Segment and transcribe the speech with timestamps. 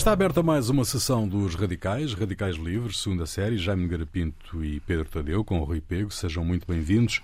[0.00, 5.04] Está aberta mais uma sessão dos Radicais, Radicais Livres, segunda série, Jaime Garapinto e Pedro
[5.04, 6.10] Tadeu, com o Rui Pego.
[6.10, 7.20] Sejam muito bem-vindos.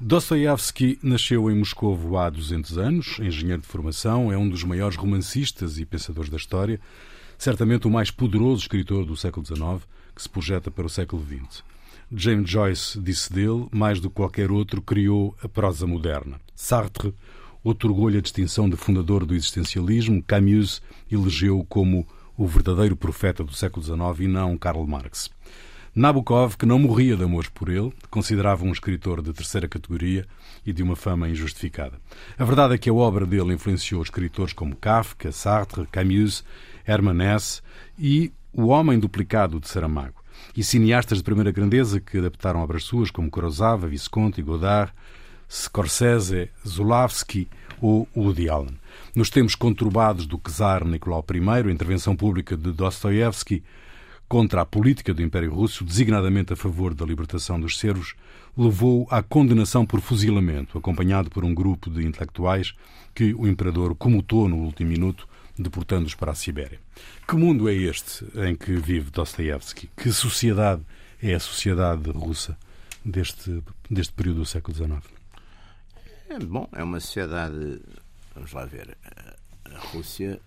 [0.00, 5.78] Dostoiévski nasceu em Moscovo há 200 anos, engenheiro de formação, é um dos maiores romancistas
[5.78, 6.80] e pensadores da história,
[7.36, 9.86] certamente o mais poderoso escritor do século XIX,
[10.16, 11.62] que se projeta para o século XX.
[12.10, 16.40] James Joyce disse dele, mais do que qualquer outro, criou a prosa moderna.
[16.56, 17.12] Sartre
[17.64, 22.06] otorgou-lhe a distinção de fundador do existencialismo, Camus elegeu como
[22.36, 25.30] o verdadeiro profeta do século XIX e não Karl Marx.
[25.94, 30.26] Nabokov, que não morria de amor por ele, considerava um escritor de terceira categoria
[30.66, 32.00] e de uma fama injustificada.
[32.36, 36.44] A verdade é que a obra dele influenciou escritores como Kafka, Sartre, Camus,
[36.84, 37.62] Hermann Hesse
[37.96, 40.24] e O Homem Duplicado de Saramago,
[40.56, 44.92] e cineastas de primeira grandeza que adaptaram obras suas como Kurosawa, Visconti, Godard,
[45.48, 47.48] Scorsese, Zulawski
[47.80, 48.76] ou Woody Allen.
[49.14, 53.62] Nos tempos conturbados do czar Nicolau I, a intervenção pública de Dostoiévski
[54.28, 58.16] contra a política do Império Russo, designadamente a favor da libertação dos servos,
[58.58, 62.74] levou à condenação por fuzilamento, acompanhado por um grupo de intelectuais
[63.14, 66.80] que o imperador comutou no último minuto, deportando-os para a Sibéria.
[67.28, 69.90] Que mundo é este em que vive Dostoiévski?
[69.96, 70.82] Que sociedade
[71.22, 72.58] é a sociedade russa
[73.04, 75.14] deste, deste período do século XIX?
[76.28, 77.80] É, bom, é uma sociedade,
[78.34, 78.96] vamos lá ver,
[79.64, 80.40] a Rússia,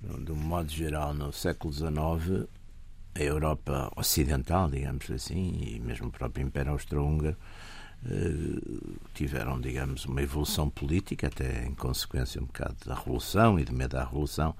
[0.00, 2.48] de um modo geral, no século XIX,
[3.14, 7.36] a Europa Ocidental, digamos assim, e mesmo o próprio Império Austro-Húngaro,
[8.04, 13.72] eh, tiveram, digamos, uma evolução política, até em consequência um bocado da Revolução e do
[13.72, 14.54] meio da Revolução,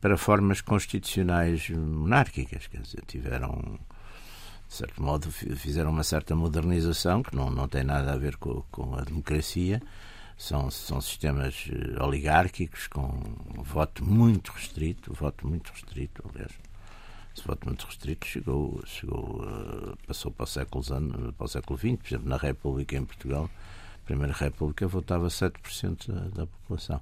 [0.00, 3.78] para formas constitucionais monárquicas, quer dizer, tiveram,
[4.68, 8.62] de certo modo, fizeram uma certa modernização, que não, não tem nada a ver com,
[8.70, 9.82] com a democracia,
[10.36, 13.08] são, são sistemas eh, oligárquicos com
[13.62, 16.52] voto muito restrito, voto muito restrito, aliás,
[17.34, 20.84] esse voto muito restrito chegou, chegou uh, passou para o, século,
[21.34, 23.50] para o século XX, por exemplo, na República em Portugal,
[23.94, 27.00] a Primeira República votava 7% da, da população.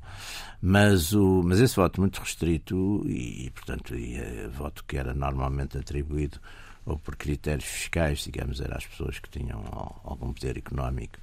[0.60, 5.78] Mas, o, mas esse voto muito restrito, e, portanto, e, é voto que era normalmente
[5.78, 6.40] atribuído
[6.84, 9.60] ou por critérios fiscais, digamos, eram as pessoas que tinham
[10.04, 11.18] algum poder económico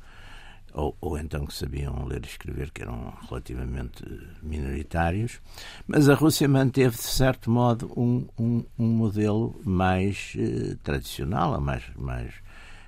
[0.73, 4.03] ou, ou então que sabiam ler e escrever, que eram relativamente
[4.41, 5.39] minoritários,
[5.87, 11.83] mas a Rússia manteve, de certo modo, um, um, um modelo mais eh, tradicional, mais,
[11.95, 12.33] mais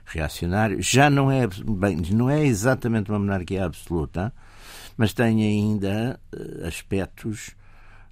[0.05, 0.81] reacionário.
[0.81, 4.33] Já não é, bem, não é exatamente uma monarquia absoluta,
[4.97, 7.51] mas tem ainda eh, aspectos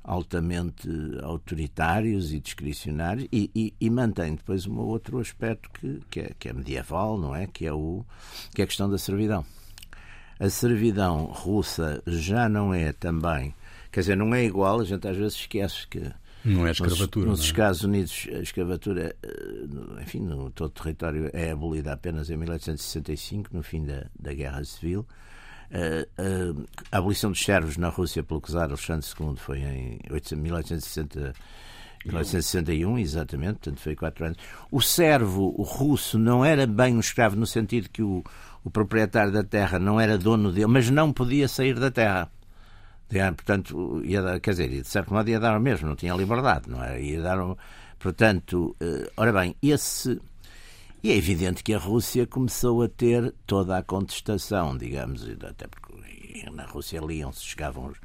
[0.04, 0.90] altamente
[1.22, 6.50] autoritários e discricionários e, e, e, mantém depois um outro aspecto que, que, é, que
[6.50, 7.46] é medieval, não é?
[7.46, 8.04] Que é, o,
[8.54, 9.46] que é a questão da servidão
[10.42, 13.54] a servidão russa já não é também,
[13.92, 16.02] quer dizer, não é igual, a gente às vezes esquece que
[16.44, 17.28] não é escravatura.
[17.28, 17.52] Nos, nos é?
[17.52, 23.56] Estados Unidos, a escravatura, eh, enfim, no todo o território é abolida apenas em 1865,
[23.56, 25.06] no fim da, da Guerra Civil.
[25.70, 31.34] Uh, uh, a abolição dos servos na Rússia pelo czar Alexandre II foi em 1860.
[32.04, 34.38] 1961, exatamente, portanto foi quatro anos.
[34.72, 38.24] O servo o russo não era bem um escravo no sentido que o,
[38.64, 42.32] o proprietário da terra não era dono dele, mas não podia sair da terra.
[43.36, 46.70] Portanto, ia dar, quer dizer, de certo modo ia dar o mesmo, não tinha liberdade,
[46.70, 47.02] não é?
[47.02, 47.38] Ia dar,
[48.00, 50.22] portanto, eh, ora bem, esse.
[51.04, 55.92] E é evidente que a Rússia começou a ter toda a contestação, digamos, até porque
[56.54, 57.98] na Rússia liam-se, chegavam os,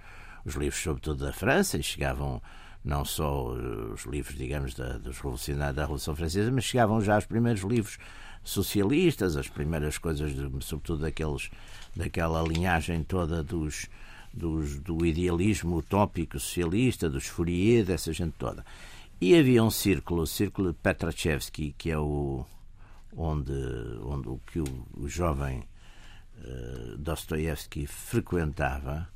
[0.45, 2.43] os livros, sobretudo da França, e chegavam
[2.85, 7.27] não só os livros, digamos, da, dos revolucionários da Revolução Francesa, mas chegavam já os
[7.27, 7.99] primeiros livros
[8.47, 11.51] socialistas, as primeiras coisas, sobretudo daqueles,
[11.95, 13.89] daquela linhagem toda dos,
[14.33, 18.65] dos, do idealismo utópico socialista, dos Fourier, dessa gente toda.
[19.21, 22.45] E havia um círculo, o círculo de Petrachevsky, que é o
[23.17, 23.53] onde,
[24.03, 25.65] onde o que o, o jovem
[26.39, 29.09] uh, Dostoevsky frequentava.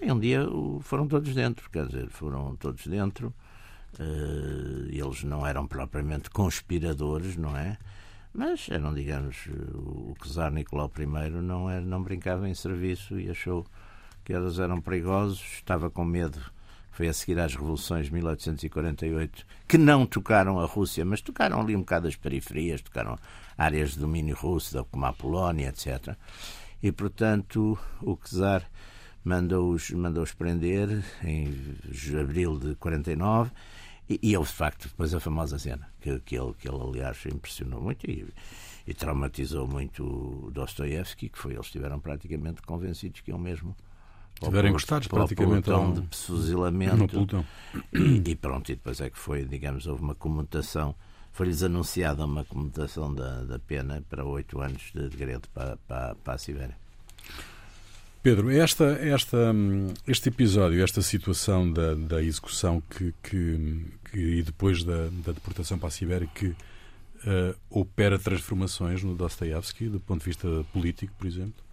[0.00, 0.46] E um dia
[0.80, 3.32] foram todos dentro, quer dizer, foram todos dentro.
[4.00, 7.78] Uh, eles não eram propriamente conspiradores, não é?
[8.32, 13.66] Mas eram, digamos, o czar Nicolau I não, era, não brincava em serviço e achou
[14.24, 16.38] que eles eram perigosos, estava com medo.
[16.90, 21.76] Foi a seguir às revoluções de 1848, que não tocaram a Rússia, mas tocaram ali
[21.76, 23.16] um bocado as periferias, tocaram
[23.56, 26.16] áreas de domínio russo, como a Polónia, etc.
[26.82, 28.68] E, portanto, o czar
[29.24, 31.54] mandou-os mandou -os prender em
[32.20, 33.50] abril de 49
[34.08, 37.18] e, e houve, de facto, depois a famosa cena, que, que, ele, que ele, aliás,
[37.26, 38.26] impressionou muito e,
[38.86, 43.76] e traumatizou muito o Dostoevsky, que foi, eles estiveram praticamente convencidos que iam mesmo
[44.40, 47.26] Estiveram encostados praticamente ao de fuzilamento.
[47.92, 50.94] E, e, pronto, e depois é que foi, digamos, houve uma comutação,
[51.32, 56.34] foi-lhes anunciada uma comutação da, da pena para oito anos de degredo para, para, para
[56.34, 56.76] a Sibéria.
[58.22, 59.54] Pedro, esta, esta,
[60.06, 65.78] este episódio, esta situação da, da execução que, que, que, e depois da, da deportação
[65.78, 66.56] para a Sibéria que uh,
[67.70, 71.64] opera transformações no Dostoevsky, do ponto de vista político, por exemplo?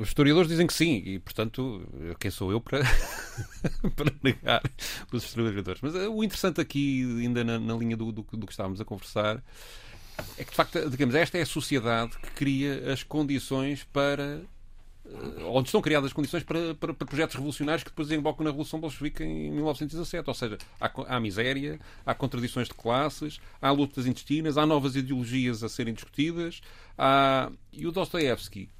[0.00, 1.86] Os historiadores dizem que sim, e portanto,
[2.18, 2.80] quem sou eu para,
[3.94, 4.62] para negar
[5.12, 5.80] os historiadores?
[5.80, 8.84] Mas uh, o interessante aqui, ainda na, na linha do, do, do, que estávamos a
[8.84, 9.42] conversar,
[10.38, 14.40] é que de facto, digamos, esta é a sociedade que cria as condições para eh,
[15.46, 18.80] onde estão criadas as condições para, para, para, projetos revolucionários que depois desembocam na Revolução
[18.80, 20.28] Bolchevique em 1917.
[20.28, 25.62] Ou seja, há, há, miséria, há contradições de classes, há lutas intestinas, há novas ideologias
[25.62, 26.60] a serem discutidas.
[26.96, 27.50] Há...
[27.72, 28.70] E o Dostoevsky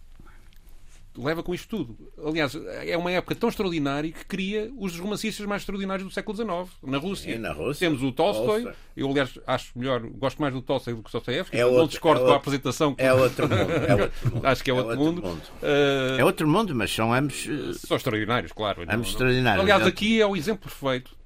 [1.16, 1.96] leva com isto tudo.
[2.24, 6.76] Aliás, é uma época tão extraordinária que cria os romancistas mais extraordinários do século XIX,
[6.82, 7.38] na Rússia.
[7.38, 7.88] na Rússia.
[7.88, 11.56] Temos o Tolstói, eu aliás acho melhor, gosto mais do Tolstói do que do Dostoevsky,
[11.56, 12.94] é não discordo é com a apresentação.
[12.94, 13.02] Que...
[13.02, 13.70] É outro mundo.
[13.70, 14.46] É outro mundo.
[14.46, 15.22] acho que é, é outro, outro mundo.
[15.22, 15.42] mundo.
[15.62, 16.20] Uh...
[16.20, 17.46] É outro mundo, mas são ambos...
[17.46, 17.74] Uh...
[17.74, 18.82] São extraordinários, claro.
[18.82, 19.62] Ambos não, extraordinários.
[19.62, 21.23] Aliás, aqui é o exemplo perfeito eh,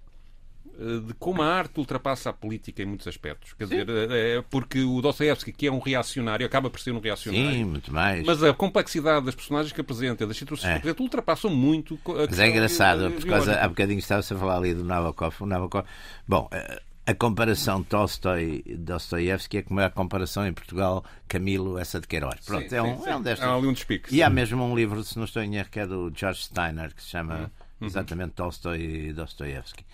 [0.78, 3.52] de como a arte ultrapassa a política em muitos aspectos.
[3.54, 7.00] Quer dizer, eh, é porque o Dostoevsky, que é um reacionário, acaba por ser um
[7.00, 7.50] reacionário.
[7.50, 8.24] Sim, muito mais.
[8.24, 10.72] Mas a complexidade das personagens que apresenta, das situações é.
[10.74, 14.58] que apresenta, ultrapassam muito a Mas é engraçado, por causa, há bocadinho estava-se a falar
[14.58, 15.34] ali do Nabokov.
[15.40, 15.84] O Nabokov
[16.26, 22.06] bom, eh, a comparação Tolstói-Dostoiévski é como é a comparação em Portugal Camilo, essa de
[22.06, 22.38] Queiroz.
[22.44, 23.48] Pronto, sim, é, um, sim, é um destes.
[23.48, 24.14] Há ali um despique.
[24.14, 26.94] E há mesmo um livro, se não estou em erro, que é do George Steiner,
[26.94, 27.86] que se chama uhum.
[27.86, 29.84] exatamente Tolstói e Dostoiévski.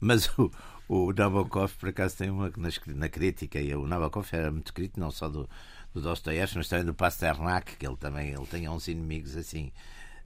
[0.00, 0.50] Mas o,
[0.88, 2.52] o Nabokov, por acaso, tem uma
[2.94, 5.48] na, crítica, e o Nabokov era muito crítico, não só do,
[5.94, 6.08] do
[6.54, 9.72] mas também do Pasternak, que ele também ele tem uns inimigos assim.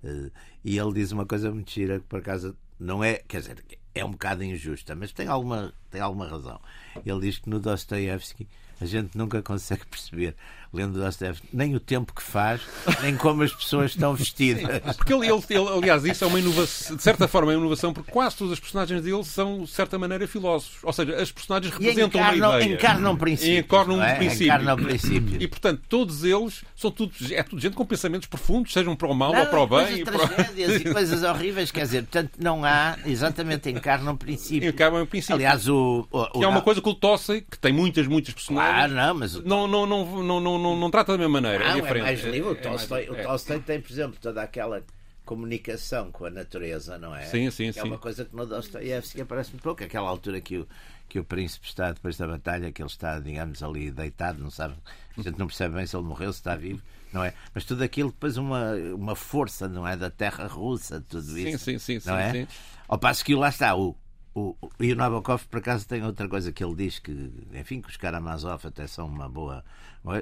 [0.02, 0.30] Uh,
[0.64, 3.64] e ele diz uma coisa muito gira, que por acaso não é, quer dizer,
[3.94, 6.60] é um bocado injusta, mas tem alguma, tem alguma razão.
[7.04, 8.48] Ele diz que no Dostoiévski
[8.80, 10.34] a gente nunca consegue perceber
[10.72, 12.60] lendo Dostoevsky, nem o tempo que faz,
[13.02, 14.62] nem como as pessoas estão vestidas.
[14.96, 17.92] Porque ele, ele, ele, aliás, isso é uma inovação, de certa forma é uma inovação,
[17.92, 20.78] porque quase todas as personagens dele são, de certa maneira, filósofos.
[20.82, 22.74] Ou seja, as personagens representam encarnam, uma ideia.
[22.74, 23.58] Encarnam princípios.
[23.58, 24.14] Encarnam é?
[24.14, 24.46] princípio.
[24.46, 25.42] Encarnam princípios.
[25.42, 29.14] E, portanto, todos eles são tudo, é tudo gente com pensamentos profundos, sejam para o
[29.14, 30.00] mal não, ou para o bem.
[30.00, 34.72] E tragédias e coisas horríveis, quer dizer, portanto, não há, exatamente, encarnam princípios.
[34.72, 35.36] Encarnam princípios.
[35.36, 36.06] Aliás, o.
[36.10, 38.84] o, o que é uma coisa que o Tosse, que tem muitas, muitas personagens.
[38.84, 39.34] Ah, não, mas.
[39.44, 41.64] Não, não, não, não, não, não, não trata da mesma maneira.
[41.64, 41.98] Não, é, diferente.
[41.98, 42.50] é mais livre.
[42.50, 44.82] O Tolstói, é, o Tolstói tem, por exemplo, toda aquela
[45.24, 47.24] comunicação com a natureza, não é?
[47.26, 47.80] Sim, sim, que sim.
[47.80, 49.84] É uma coisa que no Dostoiévski aparece muito pouco.
[49.84, 50.68] Aquela altura que o,
[51.08, 54.74] que o príncipe está depois da batalha, que ele está, digamos, ali deitado, não sabe,
[55.16, 56.82] a gente não percebe bem se ele morreu, se está vivo,
[57.12, 57.32] não é?
[57.54, 59.96] Mas tudo aquilo depois uma, uma força, não é?
[59.96, 61.64] Da terra russa, tudo isso.
[61.64, 62.08] Sim, sim, sim.
[62.10, 62.32] Não sim, é?
[62.32, 62.48] sim.
[62.88, 63.96] Ao passo que lá está, o,
[64.34, 67.88] o, e o Nabokov, por acaso, tem outra coisa que ele diz que, enfim, que
[67.88, 69.64] os Karamazov até são uma boa.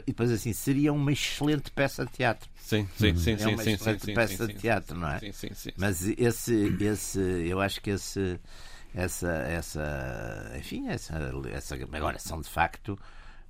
[0.03, 2.49] E depois, assim, seria uma excelente peça de teatro.
[2.57, 3.37] Sim, sim, sim.
[3.39, 5.19] É uma sim, excelente sim, peça sim, de teatro, sim, não é?
[5.19, 5.71] Sim, sim, sim.
[5.77, 8.41] Mas esse, esse, eu acho que esse,
[8.95, 11.15] essa, essa, enfim, essa,
[11.53, 12.99] essa, agora são de facto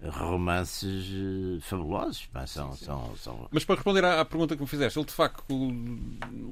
[0.03, 2.27] romances eh, fabulosos.
[2.27, 2.85] Pá, são, sim, sim.
[2.85, 3.49] São, são...
[3.51, 5.45] Mas para responder à, pergunta que me fizeste, ele de facto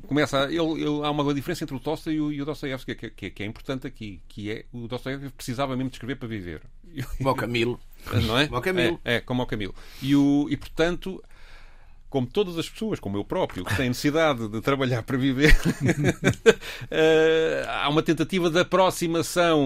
[0.06, 0.44] começa.
[0.44, 3.10] A, ele, ele, há uma diferença entre o Tolstói e o, e o Dostoevsky que,
[3.10, 6.62] que, que, é importante aqui, que é o Dostoevsky precisava mesmo de escrever para viver.
[7.18, 7.80] Como o Camilo.
[8.26, 8.46] Não é?
[8.46, 9.00] Como o Camilo.
[9.04, 9.74] É, é, como o Camilo.
[10.02, 11.22] E, o, e portanto
[12.08, 15.54] como todas as pessoas, como eu próprio, que têm necessidade de trabalhar para viver,
[16.90, 19.60] eh, há uma tentativa de aproximação,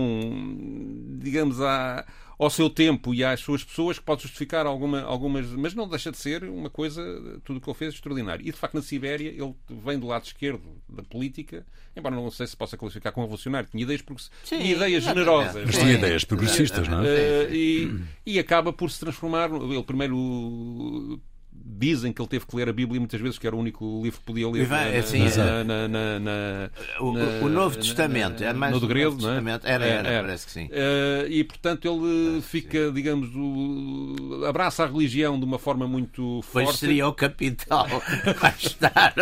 [1.20, 2.04] digamos, à,
[2.40, 6.10] ao seu tempo e às suas pessoas que pode justificar alguma, algumas, mas não deixa
[6.10, 7.02] de ser uma coisa,
[7.44, 8.40] tudo o que ele fez, extraordinário.
[8.40, 12.46] E de facto na Sibéria ele vem do lado esquerdo da política, embora não sei
[12.46, 14.02] se possa classificar como revolucionário, tinha ideias,
[14.42, 15.66] Sim, tinha ideias generosas.
[15.66, 17.04] Mas tinha ideias progressistas, não é?
[17.04, 21.20] Uh, e, e acaba por se transformar, ele primeiro
[21.64, 24.18] dizem que ele teve que ler a Bíblia muitas vezes, que era o único livro
[24.20, 25.24] que podia ler Vai, na, assim,
[25.64, 29.66] na, na, na, o, o, Novo Testamento, é mais no degredo, Novo Testamento.
[29.66, 30.66] Era, era, era, parece que sim.
[30.66, 32.92] Uh, e portanto ele fica, sim.
[32.92, 36.66] digamos, o, abraça a religião de uma forma muito forte.
[36.66, 37.86] Pois seria o Capital
[38.40, 39.20] mais tarde.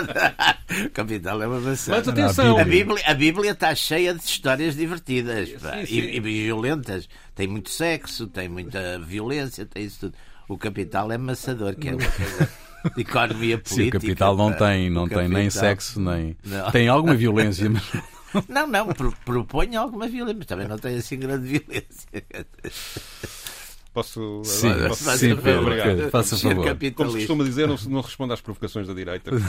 [0.87, 1.92] o Capital é uma maçã.
[1.92, 5.95] Mas atenção, a Bíblia, a Bíblia está cheia de histórias divertidas sim, sim.
[5.95, 7.09] E, e violentas.
[7.35, 10.14] Tem muito sexo, tem muita violência, tem isso tudo
[10.48, 12.48] o capital é maçador, que é uma coisa
[12.94, 13.68] de economia política.
[13.74, 16.36] Sim, o capital não tem, não tem nem sexo, nem.
[16.44, 16.70] Não.
[16.70, 17.82] Tem alguma violência, mas.
[18.46, 18.88] Não, não,
[19.24, 22.06] propõe alguma violência, mas também não tem assim grande violência.
[23.98, 24.42] Posso.
[24.44, 25.10] Sim, posso...
[25.16, 25.86] sim, Pedro, obrigado.
[25.86, 26.76] Pedro, faça favor.
[26.94, 29.30] Como se costuma dizer, não, não responde às provocações da direita.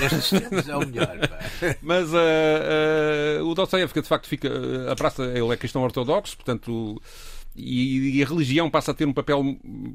[0.00, 1.18] Nestes tempos é o melhor.
[1.28, 1.38] pá.
[1.82, 4.48] Mas ah, ah, o Dostoiévski, de facto, fica.
[4.88, 7.00] ah, a praça, ele é cristão ortodoxo, portanto.
[7.54, 9.42] E, e a religião passa a ter um papel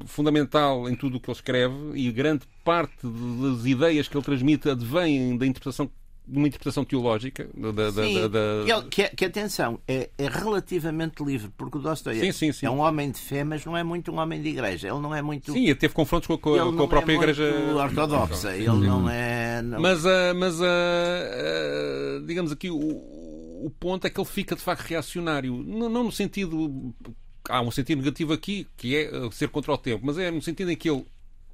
[0.06, 4.68] fundamental em tudo o que ele escreve, e grande parte das ideias que ele transmite
[4.70, 5.90] advêm da interpretação
[6.30, 11.24] de uma interpretação teológica da, da- da- Sim, da- que, que- atenção, é, é relativamente
[11.24, 12.66] livre, porque o Dostoiévski Sim, sim, sim.
[12.66, 14.88] é um homem de fé, mas não é muito um homem de igreja.
[14.88, 15.52] Ele não é muito.
[15.52, 18.54] Sim, ele teve confrontos com a, com a- com a própria é igreja ortodoxa.
[18.54, 19.62] Ele não é.
[19.62, 24.54] não- Mas, ah, mas ah, ah, digamos aqui, o, o ponto é que ele fica
[24.54, 25.64] de facto reacionário.
[25.66, 26.94] Não, não no sentido.
[27.48, 30.42] Há um sentido negativo aqui, que é ah, ser contra o tempo, mas é no
[30.42, 31.04] sentido em que ele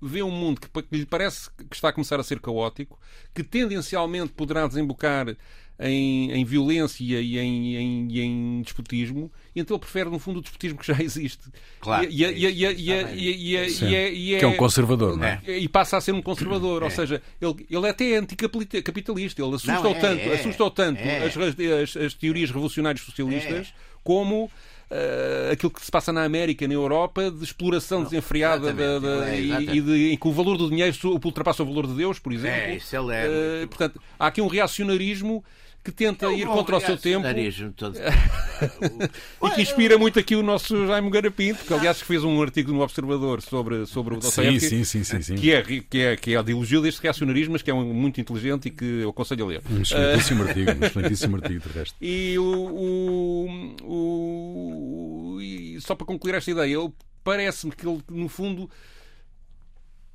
[0.03, 2.99] vê um mundo que, que lhe parece que está a começar a ser caótico,
[3.35, 5.35] que tendencialmente poderá desembocar
[5.79, 10.39] em, em violência e em, em, e em despotismo, e então ele prefere, no fundo,
[10.39, 11.41] o despotismo que já existe.
[11.81, 15.17] Claro, E, e, e, e, e, e, e, e, e, é- Que é um conservador,
[15.17, 15.41] não é?
[15.47, 19.83] e passa a ser um conservador, ou seja, ele, ele até é anticapitalista, ele assustou
[19.83, 21.25] Não, é, tanto, é, assustou tanto é.
[21.27, 23.73] as, as- as teorias revolucionárias socialistas
[24.05, 24.51] como
[24.95, 29.41] ah, aquilo que se passa na América, na Europa, de exploração desenfreada da- da- é,
[29.41, 32.33] e, e de, em que o valor do dinheiro ultrapassa o valor de Deus, por
[32.33, 32.57] exemplo.
[32.57, 33.01] É, isso é
[33.59, 35.45] muito- portanto, há aqui um reacionarismo
[35.85, 37.99] que tenta ir contra o seu tempo reacionarismo todo-
[39.45, 42.81] e que inspira muito aqui o nosso Jaime Garapinto, que aliás fez um artigo no
[42.81, 45.35] Observador sobre, sobre o Sim, Dostoiévski, sim, sim, sim, sim.
[45.35, 48.19] que é, que, é, que é a ideologia deste reacionarismo, mas que é um, muito
[48.21, 49.63] inteligente e que eu aconselho a ler.
[49.71, 51.95] Um excelentíssimo artigo, um excelentíssimo artigo de resto.
[52.01, 56.79] E o, o- o- e só para concluir esta ideia,
[57.23, 58.71] parece-me que ele, no fundo,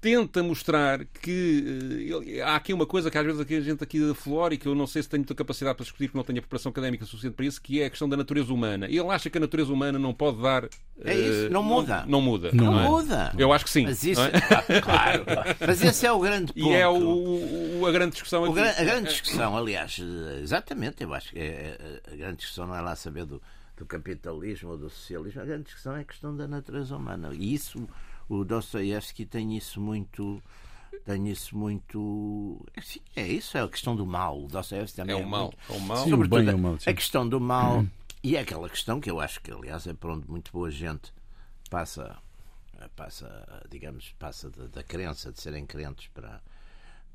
[0.01, 4.09] tenta mostrar que eh, há aqui uma coisa que às vezes aqui a gente aqui
[4.11, 6.39] aflora e que eu não sei se tenho muita capacidade para discutir, porque não tenho
[6.39, 8.85] a preparação académica suficiente para isso, que é a questão da natureza humana.
[8.85, 10.65] Ele acha que a natureza humana não pode dar.
[11.03, 12.05] É isso, eh, não muda.
[12.07, 12.49] Não, muda.
[12.53, 12.83] Não Não é?
[12.87, 13.33] muda.
[13.37, 13.83] Eu acho que sim.
[13.83, 14.31] Mas isso, não é?
[14.35, 15.25] ah, claro.
[15.65, 16.65] Mas esse é o grande ponto.
[16.69, 18.53] E é o, o- a grande discussão O aqui.
[18.55, 21.77] gran- a grande discussão, aliás, eh, exatamente, eu acho que é-
[22.07, 23.41] é- a grande discussão não é lá saber do,
[23.77, 27.31] do capitalismo ou do socialismo, a grande discussão é a questão da natureza humana.
[27.33, 27.87] E isso,
[28.29, 30.41] o Dostoiévski tem isso muito.
[31.05, 32.65] Tem isso muito.
[32.81, 34.43] Sim, é isso, é a questão do mal.
[34.43, 35.43] O Dostoiévski também É é, o mal.
[35.43, 35.97] muito- É o mal.
[35.97, 36.89] Sim, o Sobretudo, bem e o mal, sim.
[36.89, 37.85] a questão do mal
[38.23, 41.11] e é aquela questão que eu acho que, aliás, é por onde muito boa gente
[41.69, 42.17] passa,
[42.95, 46.41] passa digamos, passa da, da crença de serem crentes para,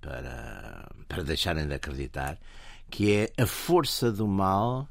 [0.00, 2.38] para, para deixarem de acreditar,
[2.90, 4.88] que é a força do mal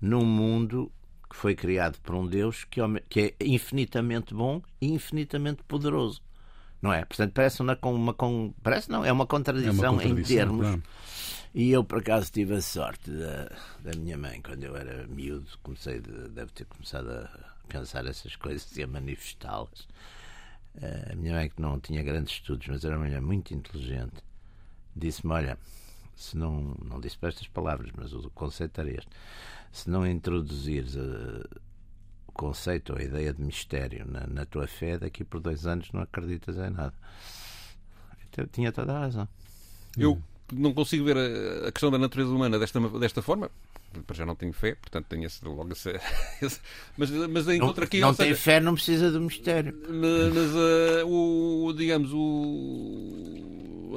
[0.00, 0.90] num mundo
[1.32, 6.20] que foi criado por um Deus que, é infinitamente bom e infinitamente poderoso.
[6.82, 7.06] Não é?
[7.06, 10.36] Portanto, parece uma, uma, com- parece não, é uma É contradição, uma em contradição.
[10.36, 10.66] termos.
[10.66, 10.82] claro.
[11.54, 15.46] E eu, por acaso, tive a sorte da, da minha mãe, quando eu era miúdo,
[15.62, 17.28] comecei, de, deve ter começado a
[17.68, 19.86] pensar essas coisas e a manifestá-las.
[20.80, 24.16] Eh, A minha mãe, que não tinha grandes estudos, mas era uma mulher muito inteligente,
[24.96, 25.58] disse-me: Olha,
[26.16, 29.08] se não, não disse para estas palavras, mas o conceito era este:
[29.72, 31.44] se não introduzires eh,
[32.26, 35.90] o conceito ou a ideia de mistério na, na tua fé, daqui por dois anos
[35.92, 36.94] não acreditas em nada.
[38.28, 39.28] Então, tinha toda a razão.
[39.98, 40.20] Eu
[40.52, 43.50] não consigo ver a, a questão da natureza humana desta, desta forma.
[44.06, 45.90] Para já não tenho fé, portanto tenho esse, logo esse,
[46.40, 46.60] esse-
[46.96, 48.00] mas, mas encontro aqui.
[48.00, 49.78] não ou tem seja, fé, não precisa do mistério.
[49.86, 52.18] mas mas, eh, o, digamos, o,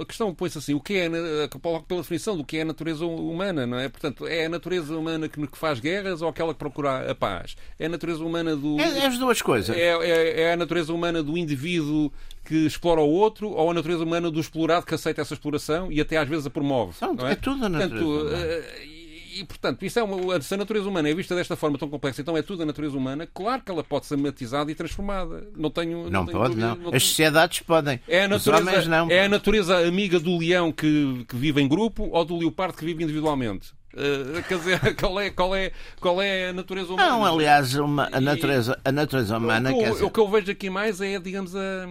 [0.02, 3.06] a questão põe-se assim: o que é, logo pela definição do que é a natureza
[3.06, 3.90] humana, não é?
[3.90, 7.56] Portanto, é a natureza humana que, que faz guerras ou aquela que procura a paz?
[7.80, 8.80] É a natureza humana do.
[8.80, 9.76] É, é as duas coisas.
[9.76, 12.12] É, é- é a natureza humana do indivíduo
[12.44, 16.00] que explora o outro ou a natureza humana do explorado que aceita essa exploração e
[16.00, 16.94] até às vezes a promove?
[16.94, 17.32] São- não é?
[17.32, 18.95] é tudo a natureza Portanto, humana.
[19.42, 22.22] E, portanto, isso é uma, se a natureza humana é vista desta forma tão complexa,
[22.22, 25.48] então é tudo a natureza humana, claro que ela pode ser matizada e transformada.
[25.56, 26.10] Não tenho.
[26.10, 26.76] Não tenho pode, dúvida, não.
[26.78, 28.00] tenho- As sociedades podem.
[28.08, 29.10] é a, Os homens natureza, não.
[29.12, 32.86] é a natureza amiga do leão que, que vive em grupo ou do leopardo que
[32.86, 33.74] vive individualmente?
[33.98, 37.10] Eh, quer dizer, qual é, qual, é, qual é a natureza humana?
[37.12, 39.72] Não, aliás, uma, a, natureza, a natureza humana.
[39.72, 41.88] o, que eu- dizer, o que eu vejo aqui mais é, digamos, a.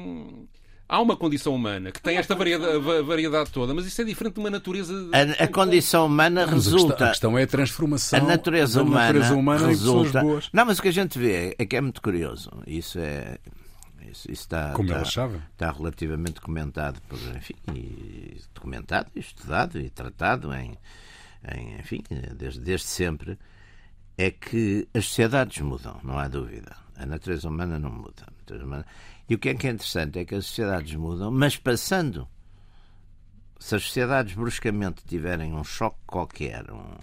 [0.87, 4.35] Há uma condição humana que tem esta variedade, va- variedade toda, mas isso é diferente
[4.35, 4.93] de uma natureza.
[5.41, 7.05] a, a condição humana Mas a questão, resulta.
[7.05, 10.23] a questão é a transformação A natureza da humana, natureza humana resulta.
[10.53, 12.51] Não, mas o que a gente vê é que é muito curioso.
[12.67, 13.39] Isso é.
[14.11, 15.43] Isso, isso está, Como está, ela achava.
[15.53, 20.77] está relativamente comentado, por, enfim, e documentado, e estudado e tratado em,
[21.57, 22.03] em enfim,
[22.37, 23.39] desde, desde sempre,
[24.19, 26.77] é que as sociedades mudam, não há dúvida.
[26.97, 28.23] A natureza humana não muda.
[28.29, 28.87] A natureza humana-
[29.29, 32.29] E o que é que é interessante é que as sociedades mudam, mas passando.
[33.59, 36.97] Se as sociedades bruscamente tiverem um choque qualquer, um,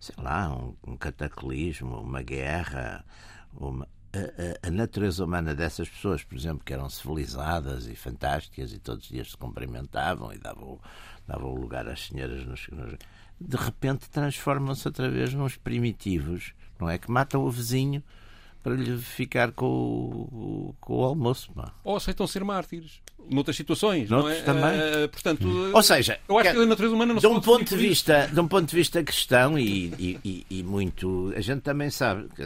[0.00, 3.04] sei lá, um, um cataclismo, uma guerra,
[3.52, 8.78] uma- a, a, natureza humana dessas pessoas, por exemplo, que eram civilizadas e fantásticas e
[8.78, 10.80] todos os dias se cumprimentavam e davam,
[11.26, 12.96] davam lugar às senhoras, nos, nos,
[13.38, 16.96] de repente transformam-se outra vez nos primitivos, não é?
[16.96, 18.02] Que matam o vizinho
[18.62, 21.52] para lhe ficar com o, com o almoço.
[21.52, 21.72] Pá.
[21.84, 23.00] Ou aceitam ser mártires.
[23.30, 24.42] Noutras situações, Noutros não é?
[24.42, 25.04] também.
[25.04, 25.70] Uh, portanto, hum.
[25.74, 28.40] Ou seja, eu acho que a natureza humana não de um ponto de vista De
[28.40, 31.32] um ponto de vista cristão e, e, e, e muito...
[31.36, 32.42] A gente também sabe, que,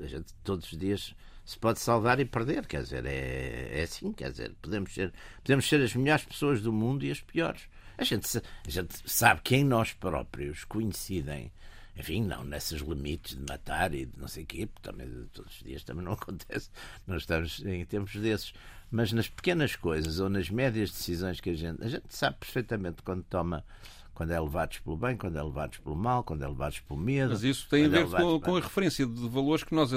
[0.00, 4.12] a gente todos os dias se pode salvar e perder, quer dizer, é, é assim,
[4.12, 5.12] quer dizer, podemos ser,
[5.44, 7.62] podemos ser as melhores pessoas do mundo e as piores.
[7.96, 11.52] A gente, a gente sabe que em nós próprios coincidem
[11.96, 15.52] enfim, não nesses limites de matar e de não sei o quê, porque também todos
[15.52, 16.70] os dias também não acontece,
[17.06, 18.52] não estamos em tempos desses,
[18.90, 23.02] mas nas pequenas coisas ou nas médias decisões que a gente, a gente sabe perfeitamente
[23.02, 23.64] quando toma
[24.16, 27.32] quando é levados pelo bem, quando é levados pelo mal, quando é levados pelo medo.
[27.32, 29.90] Mas isso tem a é ver é com, com, a referência de valores que nós,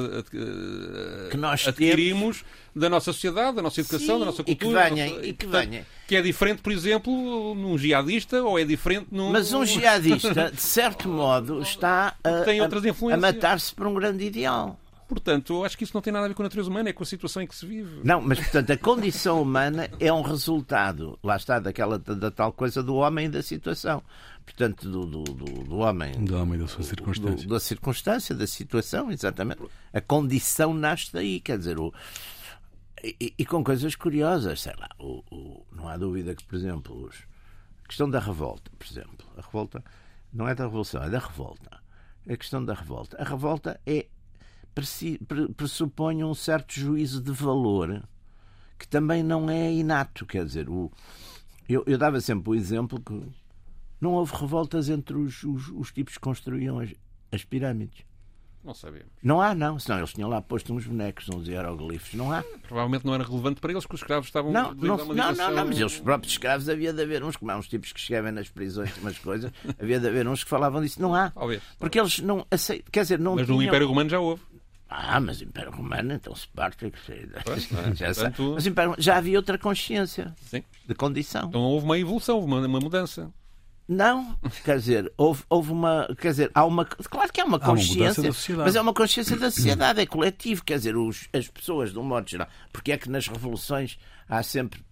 [1.31, 2.45] que nós adquirimos temos...
[2.75, 4.87] da nossa sociedade, da nossa educação, Sim, da nossa cultura.
[4.87, 5.25] E que venham, nossa...
[5.25, 5.85] e que venham.
[6.05, 9.29] Que é diferente, por exemplo, num jihadista ou é diferente num.
[9.29, 14.77] Mas um jihadista, de certo modo, está a, a, a matar-se por um grande ideal.
[15.09, 16.93] Portanto, eu acho que isso não tem nada a ver com a natureza humana, é
[16.93, 18.01] com a situação em que se vive.
[18.03, 22.83] Não, mas portanto, a condição humana é um resultado, lá está, daquela da tal coisa
[22.83, 24.03] do homem e da situação.
[24.45, 26.11] Portanto, do, do, do, do homem.
[26.23, 27.49] Do homem e da sua circunstância.
[27.49, 29.63] da circunstância, da situação, exatamente.
[29.91, 31.91] A condição nasce daí, quer dizer, o.
[33.03, 37.07] E, e, com coisas curiosas, sei lá, o, o, não há dúvida que, por exemplo,
[37.07, 37.15] os,
[37.83, 39.83] a questão da revolta, por exemplo, a revolta
[40.31, 41.81] não é da revolução, é da revolta.
[42.29, 43.19] A questão da revolta.
[43.19, 44.05] A revolta é
[45.55, 48.03] pressupõe um certo juízo de valor
[48.77, 50.25] que também não é inato.
[50.25, 50.91] Quer dizer, o,
[51.67, 53.21] eu, eu dava sempre o exemplo que
[53.99, 56.93] não houve revoltas entre os, os, os tipos que construíam as,
[57.31, 58.07] as pirâmides.
[58.63, 59.07] Não sabemos.
[59.23, 59.79] Não há, não.
[59.79, 62.13] Senão eles tinham lá posto uns bonecos, uns hieroglifos.
[62.13, 62.43] Não há.
[62.67, 64.51] Provavelmente não era relevante para eles que os escravos estavam.
[64.51, 67.57] Não, não, não, não, não, mas eles próprios escravos havia de haver uns, como há
[67.57, 69.51] uns tipos que chegavam nas prisões, umas coisas,
[69.81, 71.01] havia de haver uns que falavam disso.
[71.01, 71.31] Não há.
[71.79, 72.85] Porque eles não aceitam.
[72.91, 73.35] Quer dizer, não.
[73.35, 74.41] Mas no Império Romano já houve.
[74.89, 76.91] Ah, mas Império Romano, então Spartak.
[77.09, 77.93] É?
[77.93, 80.63] Já, Portanto, mas Império, já havia outra consciência sim.
[80.87, 81.47] de condição.
[81.47, 83.31] Então houve uma evolução, houve uma, uma mudança.
[83.87, 86.07] Não, quer dizer, houve, houve uma.
[86.19, 86.85] Quer dizer, há uma.
[86.85, 90.77] Claro que há uma consciência, uma mas é uma consciência da sociedade, é coletivo, quer
[90.77, 92.47] dizer, os, as pessoas, de um modo geral.
[92.71, 93.97] Porque é que nas revoluções
[94.27, 94.83] há sempre.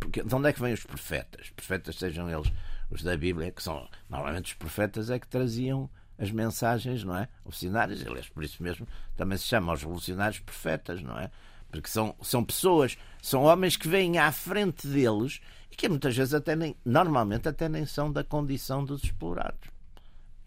[0.00, 1.42] Porque, de onde é que vêm os profetas?
[1.46, 2.52] Os profetas, sejam eles
[2.90, 3.88] os da Bíblia, que são.
[4.08, 5.88] Normalmente os profetas é que traziam
[6.20, 7.28] as mensagens, não é?
[7.38, 11.30] Revolucionárias, aliás, por isso mesmo também se chama os revolucionários profetas, não é?
[11.70, 15.40] Porque são, são pessoas, são homens que vêm à frente deles
[15.72, 19.70] e que muitas vezes até nem, normalmente até nem são da condição dos explorados.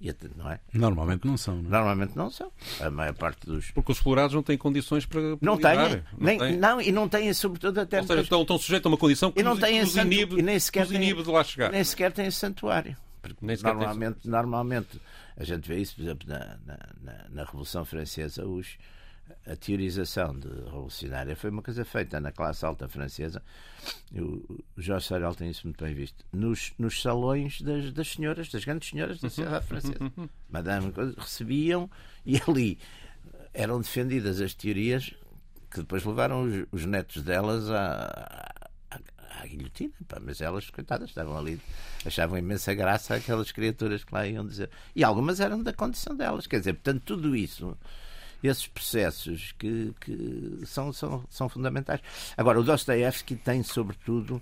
[0.08, 0.60] Até, não é?
[0.74, 1.56] Normalmente não são.
[1.56, 1.70] Não é?
[1.70, 2.52] Normalmente não são.
[2.82, 3.72] A maior parte dos.
[3.72, 5.22] Porque os explorados não têm condições para.
[5.42, 5.76] Não têm.
[5.78, 6.58] Não, nem, têm.
[6.58, 8.02] não, e não têm, sobretudo, até.
[8.02, 10.42] Ou seja, estão, estão sujeitos a uma condição que e não têm os inibe, e
[10.42, 11.72] nem sequer têm, inibe de lá chegar.
[11.72, 12.98] Nem sequer têm santuário.
[13.22, 14.32] Porque normalmente, tem...
[14.32, 15.00] normalmente
[15.38, 18.78] a gente vê isso, por exemplo, na, na, na Revolução Francesa, os,
[19.46, 23.42] a teorização de revolucionária foi uma coisa feita na classe alta francesa.
[24.14, 26.24] O, o Jorge Sorel tem isso muito bem visto.
[26.32, 29.98] Nos, nos salões das, das senhoras, das grandes senhoras da sociedade francesa.
[30.50, 31.90] Madame recebiam
[32.26, 32.78] e ali
[33.54, 35.14] eram defendidas as teorias
[35.70, 38.53] que depois levaram os, os netos delas a,
[39.42, 41.60] à guilhotina, pá, mas elas, coitadas, estavam ali,
[42.06, 44.70] achavam imensa graça aquelas criaturas que lá iam dizer.
[44.96, 47.78] E algumas eram da condição delas, quer dizer, portanto, tudo isso,
[48.44, 52.02] esses processos que, que são, são, são fundamentais.
[52.36, 54.42] Agora, o Dostoevsky tem, sobretudo,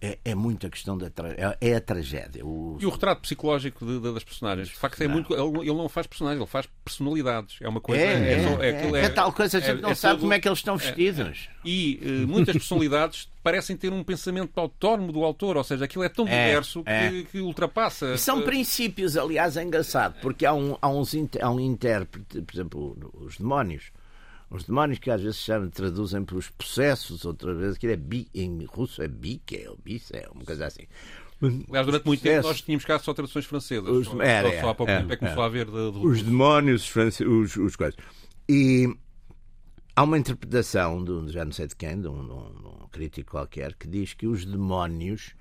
[0.00, 2.44] é, é muito a questão da é, é a tragédia.
[2.44, 2.76] O...
[2.80, 4.68] E o retrato psicológico de, de, das personagens.
[4.68, 5.14] De facto, é não.
[5.14, 5.32] muito.
[5.34, 7.56] Ele, não faz personagens, ele faz personalidades.
[7.60, 8.02] É uma coisa.
[8.02, 10.48] É, é, é, é, é tal coisa, a gente não sabe todo, como é que
[10.48, 11.48] eles estão vestidos.
[11.64, 16.08] e uh, muitas personalidades parecem ter um pensamento autónomo do autor, ou seja, aquilo é
[16.08, 18.14] tão diverso que, que, ultrapassa.
[18.14, 22.54] E são princípios, aliás, é engraçado, porque há um, há, uns, há um intérprete, por
[22.54, 23.92] exemplo, os demónios
[24.50, 28.28] os demónios que às vezes chamam, traduzem para os processos, outra vez, que é bi,
[28.34, 30.86] em russo é bique, ou bice, é uma coisa assim.
[31.42, 33.88] Aliás, durante muito tempo nós tínhamos cá só traduções francesas.
[33.88, 35.98] Os, só, era, só, só há pouco tempo é que começou a haver de, de...
[35.98, 37.96] Os demónios, os, os, os coisas.
[38.48, 38.88] E
[39.94, 43.74] há uma interpretação, de, já não sei de quem, de um, de um crítico qualquer,
[43.74, 45.34] que diz que os demónios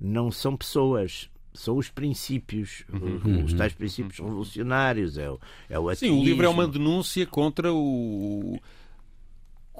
[0.00, 3.44] não são pessoas, são os princípios, uhum.
[3.44, 4.26] os tais princípios uhum.
[4.26, 5.18] revolucionários.
[5.18, 8.58] É o, é o Sim, o livro é uma denúncia contra o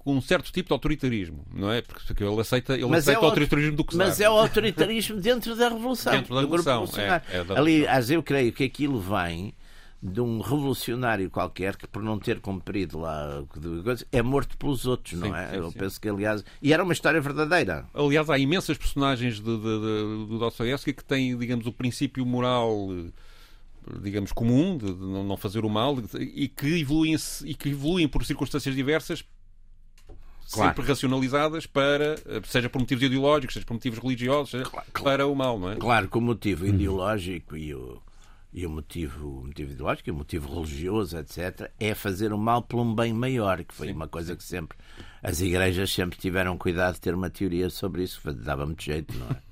[0.06, 1.82] um certo tipo de autoritarismo, não é?
[1.82, 5.20] Porque ele aceita, ele mas aceita é o autoritarismo do que Mas é o autoritarismo
[5.20, 6.12] dentro da Revolução.
[6.12, 6.88] Dentro da Revolução.
[6.96, 9.52] É, é da Ali, eu creio que aquilo vem
[10.06, 13.44] de um revolucionário qualquer que, por não ter cumprido lá,
[14.12, 15.50] é morto pelos outros, não sim, é?
[15.50, 15.78] Sim, Eu sim.
[15.78, 16.44] penso que, aliás.
[16.62, 17.86] E era uma história verdadeira.
[17.92, 22.88] Aliás, há imensas personagens de, de, de, do Dostoevsky que têm, digamos, o princípio moral
[24.02, 28.74] digamos, comum de, não fazer o mal e que evoluem, e que evoluem por circunstâncias
[28.74, 29.24] diversas
[30.52, 30.70] Claro.
[30.70, 35.34] sempre racionalizadas para, seja por motivos ideológicos, seja por motivos religiosos, seja claro, para o
[35.34, 35.76] mal, não é?
[35.76, 36.70] Claro que o motivo uhum.
[36.70, 38.00] ideológico e o,
[38.56, 42.80] e o motivo, o motivo ideológico o motivo religioso, etc., é fazer o mal por
[42.80, 44.38] um bem maior, que foi sim, uma coisa sim.
[44.38, 44.78] que sempre
[45.22, 49.28] as igrejas sempre tiveram cuidado de ter uma teoria sobre isso, dava muito jeito, não
[49.28, 49.46] é?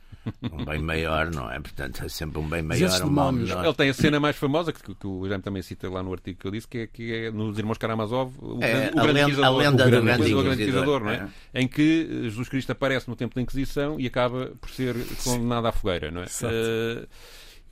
[0.51, 1.61] um bem maior, não é?
[1.61, 3.62] Portanto, é sempre um bem maior, um mal menor.
[3.62, 6.40] Ele tem a cena mais famosa, que, que o Jaime também cita lá no artigo
[6.40, 9.21] que eu disse, que é, que é nos Irmãos Karamazov, o, é, grande, o grande
[9.21, 11.29] lenda, a lenda do grande, o grande inquisidor, não é?
[11.53, 11.61] é?
[11.61, 15.73] Em que Jesus Cristo aparece no tempo da Inquisição e acaba por ser condenado à
[15.73, 16.27] fogueira, não é?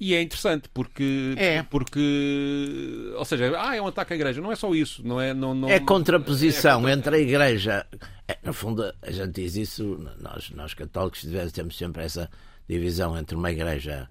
[0.04, 1.62] E é interessante porque, é.
[1.62, 4.40] porque ou seja, ah, é um ataque à igreja.
[4.40, 5.00] Não é só isso.
[5.06, 7.86] Não é, não, não, é contraposição é entre a igreja.
[8.26, 12.28] É, no fundo, a gente diz isso, nós, nós católicos temos sempre essa
[12.68, 14.08] divisão entre uma igreja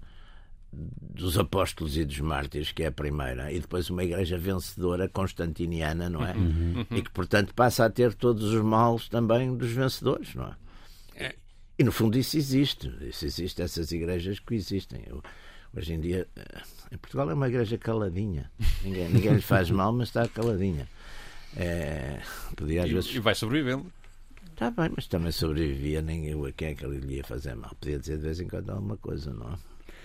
[0.72, 6.08] dos apóstolos e dos mártires, que é a primeira, e depois uma igreja vencedora constantiniana,
[6.08, 6.32] não é?
[6.32, 6.86] Uhum.
[6.90, 10.54] E que, portanto, passa a ter todos os males também dos vencedores, não é?
[11.26, 11.34] é.
[11.78, 12.90] E, no fundo, isso existe.
[13.02, 15.02] Isso existe, essas igrejas que existem.
[15.06, 15.22] Eu,
[15.74, 18.50] Hoje em dia, eh, em Portugal é uma igreja caladinha.
[18.82, 20.88] Ninguém, ninguém lhe faz mal, mas está caladinha.
[21.56, 22.20] É,
[22.56, 23.14] podia às e, vezes...
[23.14, 23.90] e vai sobrevivendo.
[24.50, 27.54] Está bem, mas também sobrevivia, nem eu a quem é que ele lhe ia fazer
[27.54, 27.74] mal.
[27.80, 29.56] Podia dizer de vez em quando alguma coisa, não é?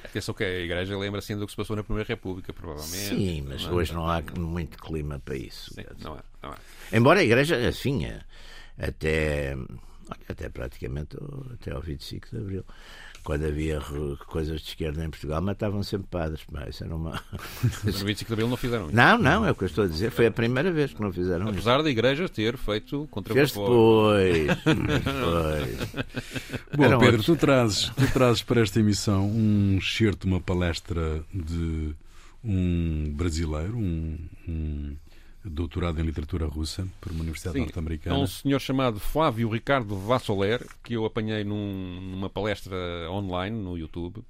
[0.04, 3.10] Atenção que a Igreja lembra assim do que se passou na Primeira República, provavelmente.
[3.10, 5.74] Sim, mas não, hoje não há muito clima para isso.
[5.74, 6.58] Sim, não é, não é.
[6.94, 8.22] Embora a Igreja, assim, é,
[8.78, 9.56] até,
[10.30, 11.18] até praticamente
[11.54, 12.66] até ao 25 de Abril,
[13.28, 13.82] quando havia
[14.26, 16.44] coisas de esquerda em Portugal, matavam sempre padres.
[16.50, 17.22] Mas isso era uma.
[17.84, 18.96] No 25 de Abril não fizeram isso.
[18.96, 20.12] Não, não, é o que eu estou a dizer.
[20.12, 21.84] Foi a primeira vez que não fizeram Apesar isso.
[21.84, 24.48] da Igreja ter feito contra Fez depois.
[24.64, 26.06] depois.
[26.74, 31.94] Bom, Pedro, tu trazes, tu trazes para esta emissão um excerto, uma palestra de
[32.42, 34.96] um brasileiro, um, um
[35.50, 38.16] doutorado em literatura russa por uma universidade norte-americana.
[38.16, 42.76] É um senhor chamado Flávio Ricardo Vassoler, que eu apanhei num, numa palestra
[43.10, 44.24] online no YouTube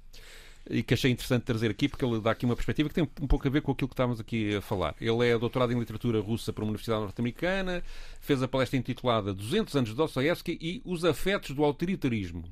[0.70, 3.26] e que achei interessante trazer aqui porque ele dá aqui uma perspectiva que tem um
[3.26, 4.94] pouco a ver com aquilo que estávamos aqui a falar.
[5.00, 7.82] Ele é doutorado em literatura russa por uma universidade norte-americana,
[8.20, 12.44] fez a palestra intitulada 200 anos de Dostoevsky e os afetos do autoritarismo.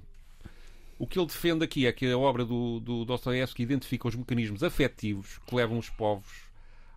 [0.98, 4.62] O que ele defende aqui é que a obra do, do Dostoevsky identifica os mecanismos
[4.62, 6.45] afetivos que levam os povos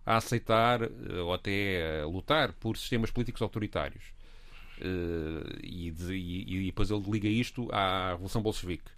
[0.04, 0.88] a aceitar eh,
[1.22, 4.04] ou até a lutar por sistemas políticos autoritários.
[4.80, 8.90] Uh, e, e, e, depois ele liga isto à Revolução Bolchevique.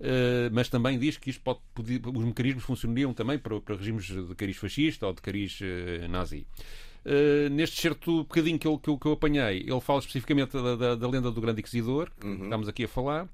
[0.00, 4.34] Uh, mas também diz que isto pode, os mecanismos funcionariam também para, para regimes de
[4.34, 6.46] cariz fascista ou de cariz uh, nazi.
[7.04, 10.76] Uh, neste certo bocadinho que eu, que, eu, que eu apanhei, ele fala especificamente da,
[10.76, 12.36] da, da lenda do Grande Inquisidor, uhum.
[12.36, 13.28] que estamos aqui a falar,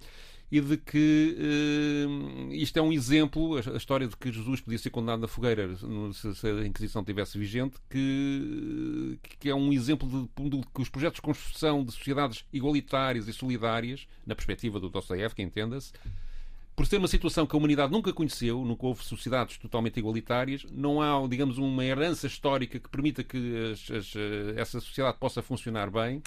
[0.51, 4.91] e de que uh, isto é um exemplo, a, história de que Jesus podia ser
[4.91, 5.77] condenado na fogueira
[6.13, 10.89] se, se a Inquisição estivesse vigente, que, que é um exemplo de, de, que os
[10.89, 15.93] projetos de construção de sociedades igualitárias e solidárias, na perspectiva do Dostoevsky, entenda-se,
[16.77, 21.01] por ser uma situação que a humanidade nunca conheceu, nunca houve sociedades totalmente igualitárias, não
[21.01, 24.15] há, digamos, uma herança histórica que permita que as, as,
[24.57, 26.23] essa sociedade possa funcionar bem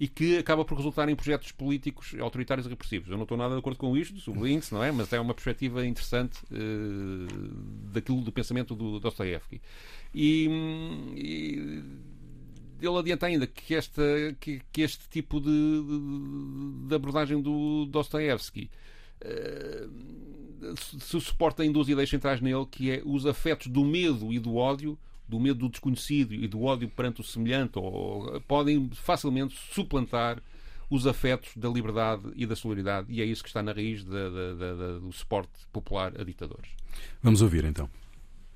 [0.00, 3.10] e que acaba por resultar em projetos políticos autoritários e repressivos.
[3.10, 4.92] Eu não estou nada de acordo com isto, sublinho-se, não é?
[4.92, 9.60] Mas é uma perspectiva interessante uh, daquilo do pensamento do Dostoevsky.
[10.14, 10.48] E,
[11.16, 11.82] e
[12.80, 14.02] ele adianta ainda que, esta,
[14.38, 15.82] que, que este tipo de,
[16.86, 18.70] de, abordagem do Dostoevsky
[19.24, 24.38] uh, se suporta em duas ideias centrais nele, que é os afetos do medo e
[24.38, 24.96] do ódio
[25.28, 30.42] do medo do desconhecido e do ódio perante o semelhante, ou, podem facilmente suplantar
[30.90, 34.30] os afetos da liberdade e da solidariedade, e é isso que está na raiz da,
[34.30, 36.70] da, da, do suporte popular a ditadores.
[37.22, 37.90] Vamos ouvir então.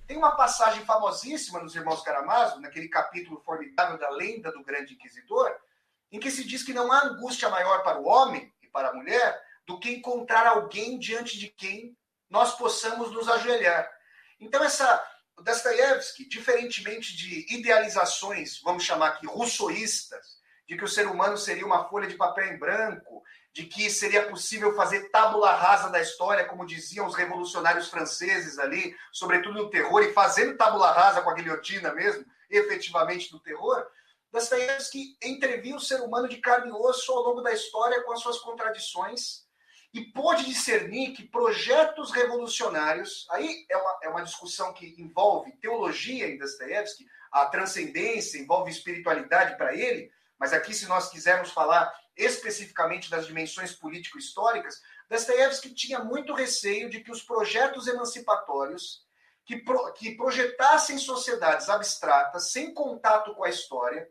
[0.07, 5.51] Tem uma passagem famosíssima nos Irmãos Karamazov, naquele capítulo formidável da lenda do Grande Inquisidor,
[6.11, 8.95] em que se diz que não há angústia maior para o homem e para a
[8.95, 11.97] mulher do que encontrar alguém diante de quem
[12.29, 13.89] nós possamos nos ajoelhar.
[14.41, 15.03] Então, essa
[15.43, 21.89] Dostoiévski, diferentemente de idealizações, vamos chamar aqui, russoístas, de que o ser humano seria uma
[21.89, 26.67] folha de papel em branco, de que seria possível fazer tábula rasa da história, como
[26.67, 31.93] diziam os revolucionários franceses ali, sobretudo no terror, e fazendo tábula rasa com a guilhotina
[31.93, 33.87] mesmo, efetivamente do terror,
[34.33, 38.21] Dostoiévski entreviu o ser humano de carne e osso ao longo da história com as
[38.21, 39.42] suas contradições
[39.93, 46.29] e pôde discernir que projetos revolucionários, aí é uma, é uma discussão que envolve teologia
[46.29, 53.11] em Dostoiévski, a transcendência, envolve espiritualidade para ele, mas aqui, se nós quisermos falar especificamente
[53.11, 59.05] das dimensões político-históricas, Dostoiévski tinha muito receio de que os projetos emancipatórios
[59.45, 64.09] que, pro, que projetassem sociedades abstratas, sem contato com a história,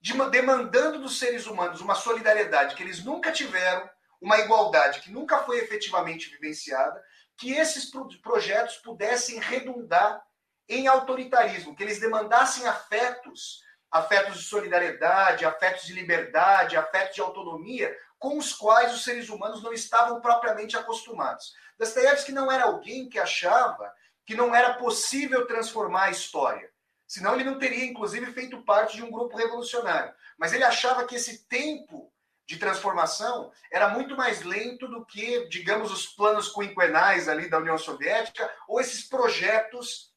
[0.00, 3.88] de, demandando dos seres humanos uma solidariedade que eles nunca tiveram,
[4.22, 7.02] uma igualdade que nunca foi efetivamente vivenciada,
[7.36, 7.90] que esses
[8.22, 10.24] projetos pudessem redundar
[10.68, 17.94] em autoritarismo, que eles demandassem afetos, afetos de solidariedade, afetos de liberdade, afetos de autonomia,
[18.16, 21.52] com os quais os seres humanos não estavam propriamente acostumados.
[21.76, 23.92] Dostoiévski não era alguém que achava
[24.24, 26.70] que não era possível transformar a história.
[27.08, 30.14] Senão ele não teria, inclusive, feito parte de um grupo revolucionário.
[30.38, 32.11] Mas ele achava que esse tempo
[32.46, 37.78] de transformação era muito mais lento do que, digamos, os planos quinquenais ali da União
[37.78, 40.12] Soviética ou esses projetos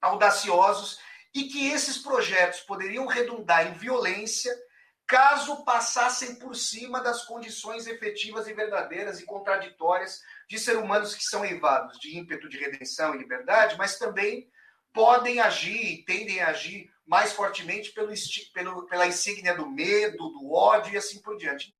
[0.00, 0.98] audaciosos
[1.34, 4.52] e que esses projetos poderiam redundar em violência
[5.06, 11.24] caso passassem por cima das condições efetivas e verdadeiras e contraditórias de seres humanos que
[11.24, 14.50] são eivados de ímpeto de redenção e liberdade, mas também
[14.92, 18.12] podem agir e tendem a agir mais fortemente pelo,
[18.52, 21.74] pelo, pela insígnia do medo, do ódio e assim por diante.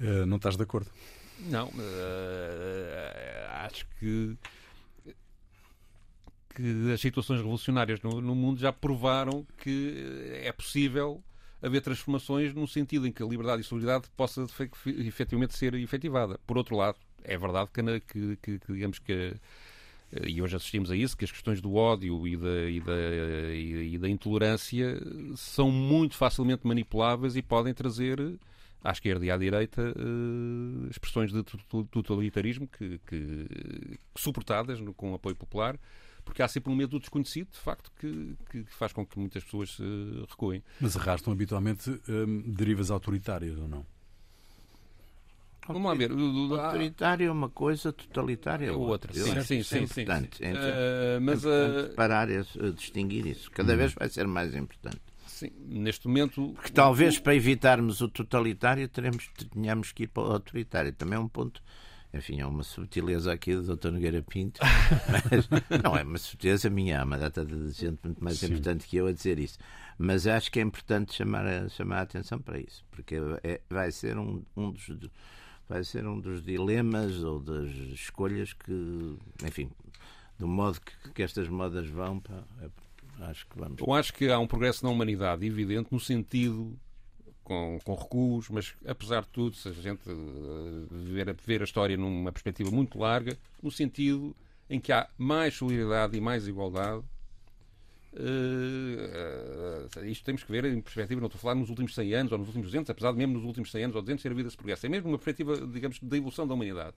[0.00, 0.90] Uh, não estás de acordo?
[1.38, 1.72] Não, uh,
[3.66, 4.36] acho que
[6.54, 11.20] que as situações revolucionárias no, no, mundo já provaram que é possível
[11.60, 14.46] haver transformações no sentido em que a liberdade e a solidariedade possa
[14.86, 16.38] efetivamente ser efetivada.
[16.46, 19.34] Por outro lado, é verdade que, que, que, digamos que eh,
[20.26, 23.98] e hoje assistimos a isso, que as questões do ódio e da, e da, e
[23.98, 25.00] da intolerância
[25.36, 28.20] são muito facilmente manipuláveis e podem trazer
[28.84, 33.46] à esquerda e à direita uh, expressões de totalitarismo que, que,
[34.14, 35.78] suportadas com apoio popular,
[36.22, 39.42] porque há sempre um medo do desconhecido, de facto, que, que faz com que muitas
[39.42, 40.62] pessoas uh, recuem.
[40.78, 43.86] Mas arrastam habitualmente um, derivas autoritárias ou não?
[45.66, 46.10] Vamos lá ver.
[46.10, 49.12] Autoritário é uma coisa, totalitária é outra.
[49.12, 50.36] Sim, sim, sim, é importante.
[50.38, 50.52] sim.
[50.52, 53.50] Uh, mas, é parar a distinguir isso.
[53.50, 53.76] Cada hum.
[53.76, 55.00] vez vai ser mais importante.
[55.26, 56.52] Sim, neste momento.
[56.54, 60.92] Porque talvez para evitarmos o totalitário teremos, tenhamos que ir para o autoritário.
[60.92, 61.62] Também é um ponto.
[62.12, 63.90] Enfim, é uma subtileza aqui do Dr.
[63.90, 64.60] Nogueira Pinto,
[65.10, 68.46] mas não é uma subtileza minha, há uma data de gente muito mais Sim.
[68.46, 69.58] importante que eu a dizer isso.
[69.98, 73.90] Mas acho que é importante chamar a, chamar a atenção para isso, porque é, vai
[73.90, 74.86] ser um, um dos
[75.68, 79.70] vai ser um dos dilemas ou das escolhas que, enfim,
[80.38, 82.68] do modo que, que estas modas vão, pá, é,
[83.24, 83.80] acho que vamos.
[83.80, 86.78] Eu acho que há um progresso na humanidade evidente no sentido
[87.42, 91.96] com, com recuos, mas apesar de tudo, se a gente uh, ver, ver a história
[91.96, 94.34] numa perspectiva muito larga, no sentido
[94.68, 97.04] em que há mais solidariedade e mais igualdade
[98.16, 102.32] Uh, isto temos que ver em perspectiva, não estou a falar nos últimos 100 anos
[102.32, 104.34] ou nos últimos 200, apesar de mesmo nos últimos 100 anos ou 200 ser a
[104.34, 104.86] vida se progressa.
[104.86, 106.94] É mesmo uma perspectiva, digamos, da evolução da humanidade.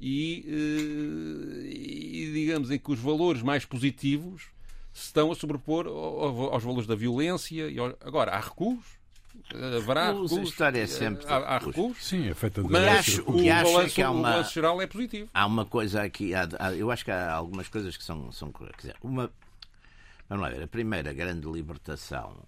[0.00, 4.44] E, uh, e, digamos, em que os valores mais positivos
[4.92, 7.68] se estão a sobrepor aos valores da violência.
[7.68, 7.96] E ao...
[8.00, 8.84] Agora, há recuos,
[9.76, 10.32] haverá recuos.
[10.32, 11.26] A história é sempre.
[11.26, 12.04] Há, há recuos.
[12.04, 12.68] Sim, é feita de.
[12.68, 15.28] Mas o, que acho é que há uma, o geral é positivo.
[15.32, 16.34] Há uma coisa aqui.
[16.34, 18.30] Há, há, eu acho que há algumas coisas que são.
[18.30, 19.30] são quer dizer, uma,
[20.32, 22.42] Vamos lá ver, a primeira grande libertação,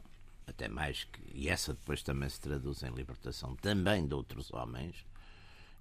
[0.47, 5.05] até mais que, e essa depois também se traduz em libertação também de outros homens,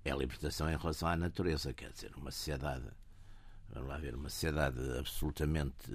[0.03, 2.83] é a libertação em relação à natureza, quer dizer, uma sociedade,
[3.69, 5.89] vamos lá ver, uma sociedade absolutamente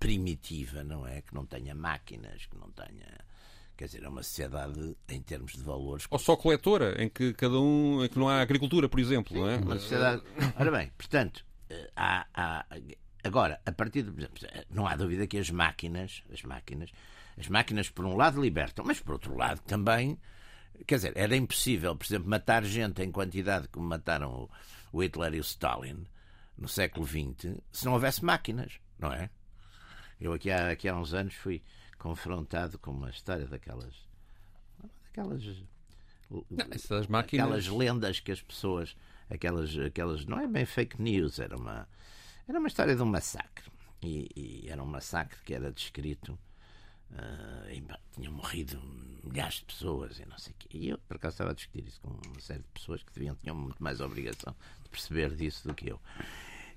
[0.00, 1.20] primitiva, não é?
[1.20, 3.20] Que não tenha máquinas, que não tenha.
[3.76, 6.06] Quer dizer, é uma sociedade em termos de valores.
[6.10, 8.02] Ou só coletora, em que cada um.
[8.02, 9.56] em que não há agricultura, por exemplo, Sim, não é?
[9.58, 10.22] Uma sociedade.
[10.58, 11.44] Ora bem, portanto,
[11.94, 12.64] há, há
[13.26, 14.28] Agora, a partir de,
[14.70, 16.90] não há dúvida que as máquinas, as máquinas,
[17.36, 20.18] as máquinas por um lado libertam, mas por outro lado também,
[20.86, 24.48] quer dizer, era impossível, por exemplo, matar gente em quantidade como mataram
[24.92, 26.06] o Hitler e o Stalin
[26.56, 29.28] no século XX, se não houvesse máquinas, não é?
[30.20, 31.62] Eu aqui há, aqui há uns anos fui
[31.98, 33.94] confrontado com uma história daquelas
[35.04, 35.44] daquelas
[36.30, 37.46] não, essas máquinas...
[37.46, 38.96] aquelas lendas que as pessoas
[39.28, 41.88] aquelas aquelas não é bem fake news era uma
[42.48, 43.70] era uma história de um massacre.
[44.02, 46.38] E, e era um massacre que era descrito.
[47.10, 48.80] Uh, e, tinham morrido
[49.22, 50.68] milhares de pessoas e não sei o quê.
[50.72, 53.36] E eu, por acaso, estava a discutir isso com uma série de pessoas que deviam,
[53.36, 56.00] tinham muito mais obrigação de perceber disso do que eu.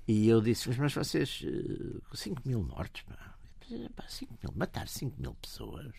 [0.06, 5.34] E eu disse: Mas vocês, uh, 5 mil mortos, pá, 5 mil, matar 5 mil
[5.34, 5.92] pessoas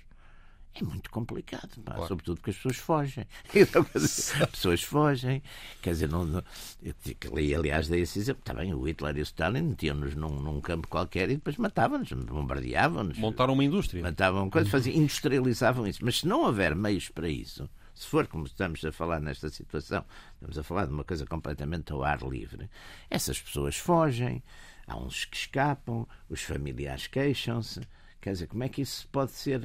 [0.74, 2.08] é muito complicado, pá, claro.
[2.08, 3.28] sobretudo porque as pessoas fogem.
[3.94, 5.44] As pessoas fogem.
[5.82, 6.44] Quer dizer, não, não,
[6.82, 8.42] eu, aliás, dei esse exemplo.
[8.42, 12.12] Está bem, o Hitler e o Stalin metiam-nos num, num, campo qualquer e depois matavam-nos,
[12.12, 13.18] bombardeavam-nos.
[13.18, 14.02] Montaram uma indústria.
[14.02, 16.00] Matavam coisas, faziam, industrializavam isso.
[16.04, 20.06] Mas se não houver meios para isso, se for como estamos a falar nesta situação,
[20.36, 22.70] estamos a falar de uma coisa completamente ao ar livre,
[23.10, 24.42] essas pessoas fogem,
[24.88, 27.82] há uns que escapam, os familiares queixam-se.
[28.22, 29.62] Quer dizer, como é que isso pode ser.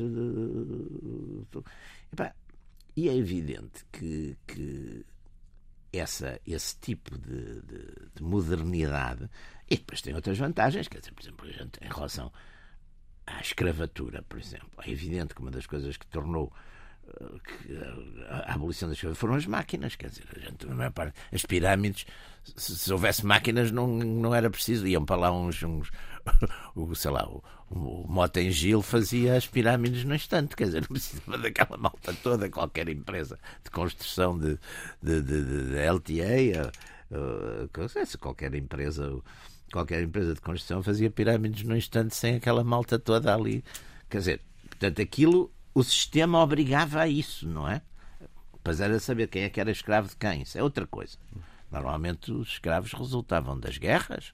[2.97, 5.05] E é evidente que, que
[5.93, 9.29] essa, esse tipo de, de, de, modernidade.
[9.69, 11.51] E depois tem outras vantagens, quer dizer, por exemplo,
[11.83, 12.33] em relação
[13.27, 14.71] à escravatura, por exemplo.
[14.83, 16.51] É evidente que uma das coisas que tornou
[18.29, 22.07] a abolição das coisas foram as máquinas, quer dizer, a gente, é parte, as pirâmides,
[22.57, 25.91] se, se, houvesse máquinas não, não era preciso, iam para lá uns, uns
[26.75, 31.39] o, sei lá, o, o Motengil fazia as pirâmides no instante, quer dizer, não precisava
[31.39, 34.59] daquela malta toda, qualquer empresa de construção de,
[35.03, 36.73] de, de, de LTA,
[37.11, 39.21] uh, qualquer empresa,
[39.73, 43.65] qualquer empresa de construção fazia pirâmides no instante sem aquela malta toda ali,
[44.09, 47.83] quer dizer, portanto aquilo o sistema obrigava a isso, não é?
[48.65, 50.41] Pois era saber quem é que era escravo de quem.
[50.41, 51.19] Isso é outra coisa.
[51.71, 54.33] Normalmente os escravos resultavam das guerras,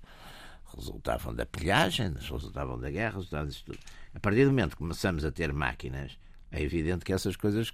[0.77, 3.79] resultavam da pilhagem, resultavam da guerra, resultavam disso tudo.
[4.15, 6.19] A partir do momento que começamos a ter máquinas,
[6.51, 7.73] é evidente que essas coisas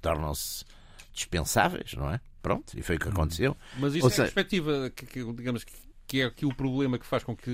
[0.00, 0.64] tornam-se
[1.12, 2.20] dispensáveis, não é?
[2.40, 3.56] Pronto, e foi o que aconteceu.
[3.78, 4.22] Mas isso Ou é seja...
[4.22, 5.64] a perspectiva, que, que, digamos,
[6.06, 7.50] que é aqui o problema que faz com que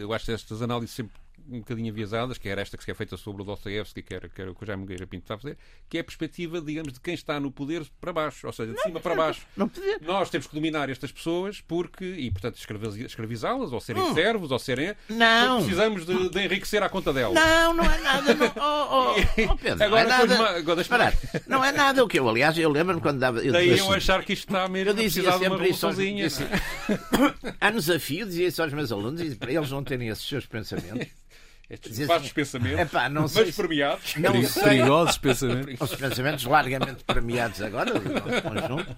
[0.00, 1.14] eu acho que estas análises sempre
[1.50, 4.40] um bocadinho aviesadas, que era esta que é feita sobre o Dostoevsky, que era, que
[4.40, 5.56] era o que o Jaime Gueira Pinto está a fazer,
[5.88, 8.76] que é a perspectiva, digamos, de quem está no poder para baixo, ou seja, de
[8.76, 9.46] não, cima para baixo.
[9.56, 9.70] Não,
[10.02, 14.14] Nós temos que dominar estas pessoas porque, e portanto escravizá-las, ou serem hum.
[14.14, 14.94] servos, ou serem.
[15.08, 15.58] Não!
[15.58, 17.34] Precisamos de, de, enriquecer à conta delas.
[17.34, 18.34] Não, não é nada.
[18.34, 20.58] Não, oh, oh, oh Pedro, agora, não é nada.
[20.58, 21.14] agora, Parar,
[21.46, 23.44] não é nada o que eu, aliás, eu lembro-me quando dava.
[23.44, 26.28] Eu Daí eu achar que isto está mesmo eu dizia a precisar de uma sozinha.
[27.60, 31.08] Há desafio, dizia isso aos meus alunos, e para eles não terem esses seus pensamentos.
[31.68, 34.14] Estes vastos pensamentos, Epá, não sei, mas premiados.
[34.16, 35.80] Não sei, perigosos pensamentos.
[35.80, 38.94] Os pensamentos largamente premiados agora, conjunto.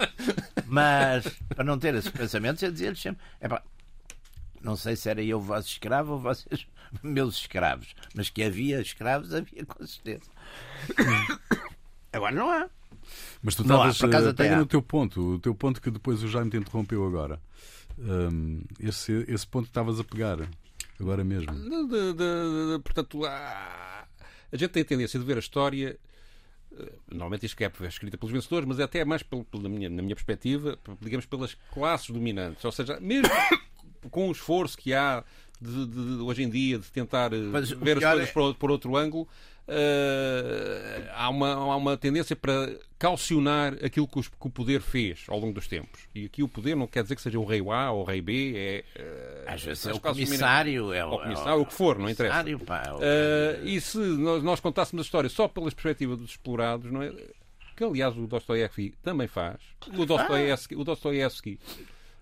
[0.66, 3.62] Mas, para não ter esses pensamentos, eu dizia-lhes sempre: epá,
[4.60, 6.66] não sei se era eu vosso escravo ou vocês
[7.02, 10.30] meus escravos, mas que havia escravos, havia com certeza.
[12.12, 12.68] Agora não há.
[13.42, 16.50] Mas tu estavas a pegar no teu ponto, o teu ponto que depois o Jaime
[16.50, 17.40] te interrompeu agora.
[17.98, 20.38] Um, esse, esse ponto que estavas a pegar
[21.00, 21.52] agora mesmo.
[21.52, 24.06] De, de, de, portanto, a,
[24.52, 25.98] a gente tem a tendência de ver a história.
[26.72, 30.02] Eh, normalmente isto é escrita pelos vencedores, mas é até mais pelo, na, minha, na
[30.02, 32.64] minha perspectiva, digamos, pelas classes dominantes.
[32.64, 33.28] Ou seja, mesmo
[34.10, 35.24] com o esforço que há
[35.60, 38.32] de, de, hoje em dia de tentar eh, mas, ver as coisas é...
[38.32, 39.28] por, por outro ângulo,
[39.68, 45.24] uh, há, uma, há uma tendência para calcionar aquilo que, os, que, o poder fez
[45.28, 46.08] ao longo dos tempos.
[46.14, 48.20] E aqui o poder não quer dizer que seja o rei A ou o rei
[48.20, 48.84] B, é.
[48.98, 51.98] Uh, Às vezes é o comissário, é o, o comissário, é o, o que for,
[51.98, 52.44] não interessa.
[52.66, 56.90] Pá, é uh, e se nós, nós contássemos a história só pela perspectiva dos explorados,
[56.90, 57.12] não é?
[57.76, 59.60] que aliás o Dostoiévski também faz.
[59.96, 61.60] O Dostoiévski, o Dostoiévski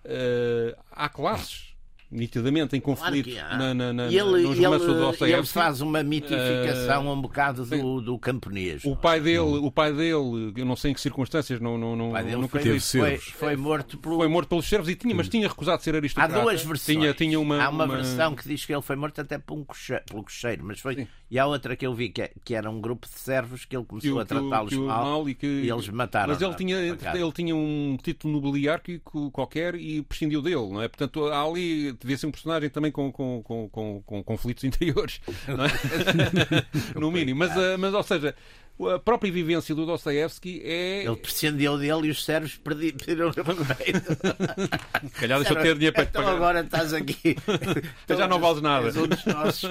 [0.04, 1.75] uh, há classes
[2.10, 7.12] nitidamente em conflito claro na, na, na, e ele, ele, ele faz uma mitificação uh,
[7.12, 8.84] um bocado do, do camponês.
[8.84, 12.12] O pai dele, o pai dele, eu não sei em que circunstâncias, não, não, não,
[12.38, 14.16] nunca foi, foi, foi, morto pelo...
[14.16, 16.38] foi morto pelos servos e tinha, mas tinha recusado ser aristocrata.
[16.38, 16.98] Há duas versões.
[16.98, 19.54] Tinha, tinha uma, há uma, uma, versão que diz que ele foi morto até por
[19.54, 21.08] um cocheiro, pelo cocheiro, mas foi Sim.
[21.28, 23.76] E há outra que eu vi que, é, que era um grupo de servos que
[23.76, 26.32] ele começou que, a tratá-los mal, mal, e, que, e eles mataram.
[26.32, 30.88] Mas ele tinha, ele tinha um título nobiliárquico qualquer e prescindiu dele, não é?
[30.88, 35.20] Portanto, há ali devia ser um personagem também com, com, com, com, com conflitos interiores,
[35.48, 36.94] é?
[36.98, 37.40] no mínimo.
[37.40, 38.34] Mas, uh, mas, ou seja,
[38.78, 41.04] a própria vivência do Dostoevsky é.
[41.04, 44.02] Ele prescindiu dele e os sérvios perderam o meio.
[45.02, 46.36] Se calhar deixou ter dinheiro para então pagar.
[46.36, 47.36] agora estás aqui.
[48.04, 48.88] Então já não vales nada.
[48.88, 49.70] Um nossos,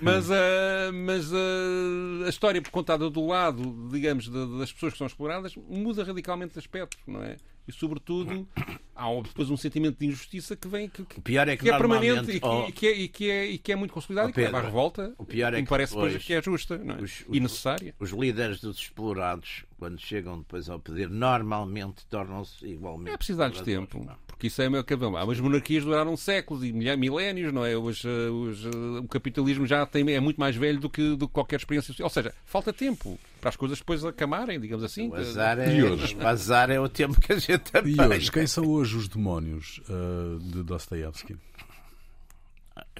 [0.00, 5.54] mas uh, mas uh, a história contada do lado, digamos, das pessoas que são exploradas
[5.56, 7.36] muda radicalmente de aspecto, não é?
[7.68, 8.48] E, sobretudo,
[8.96, 11.76] há depois um sentimento de injustiça que vem que, o pior é que, que é
[11.76, 14.32] permanente e que, oh, e, que é, e, que é, e que é muito consolidado
[14.32, 15.14] Pedro, e que leva à revolta.
[15.18, 17.02] O pior é que me parece depois, que é justa é?
[17.02, 17.94] os, e necessária.
[18.00, 23.12] Os líderes dos explorados, quando chegam depois ao poder, normalmente tornam-se igualmente.
[23.12, 24.02] É preciso dar-lhes tempo.
[24.02, 24.16] Não.
[24.38, 25.16] Porque isso é meu cabelo.
[25.16, 27.76] As monarquias duraram séculos e milénios, não é?
[27.76, 28.64] Os, os,
[29.02, 32.06] o capitalismo já tem, é muito mais velho do que, do que qualquer experiência social.
[32.06, 35.08] Ou seja, falta tempo para as coisas depois acamarem, digamos assim.
[35.08, 36.16] O azar é, e hoje?
[36.16, 39.80] O azar é o tempo que a gente E hoje, quem são hoje os demónios
[39.88, 41.36] uh, de Dostoevsky?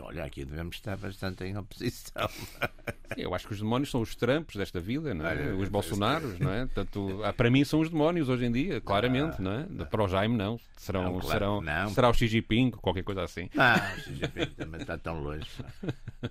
[0.01, 2.29] Olha, aqui devemos estar bastante em oposição.
[3.17, 5.53] Eu acho que os demónios são os Trumps desta vida, não é?
[5.53, 6.67] os Bolsonaros, não é?
[6.67, 9.67] Portanto, ah, para mim são os demónios hoje em dia, claramente, não é?
[9.87, 10.61] Para o Jaime, não.
[10.77, 11.89] Serão, Não, claro serão, não.
[11.91, 13.51] Será o Xi Jinping, qualquer coisa assim.
[13.55, 15.49] Não, o Xi Jinping também está tão longe.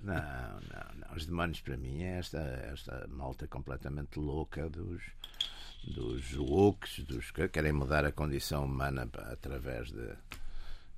[0.02, 1.16] Não, não, não.
[1.16, 2.38] Os demónios para mim é esta,
[2.72, 5.02] esta malta completamente louca dos,
[5.84, 10.08] dos woke, dos que querem mudar a condição humana através de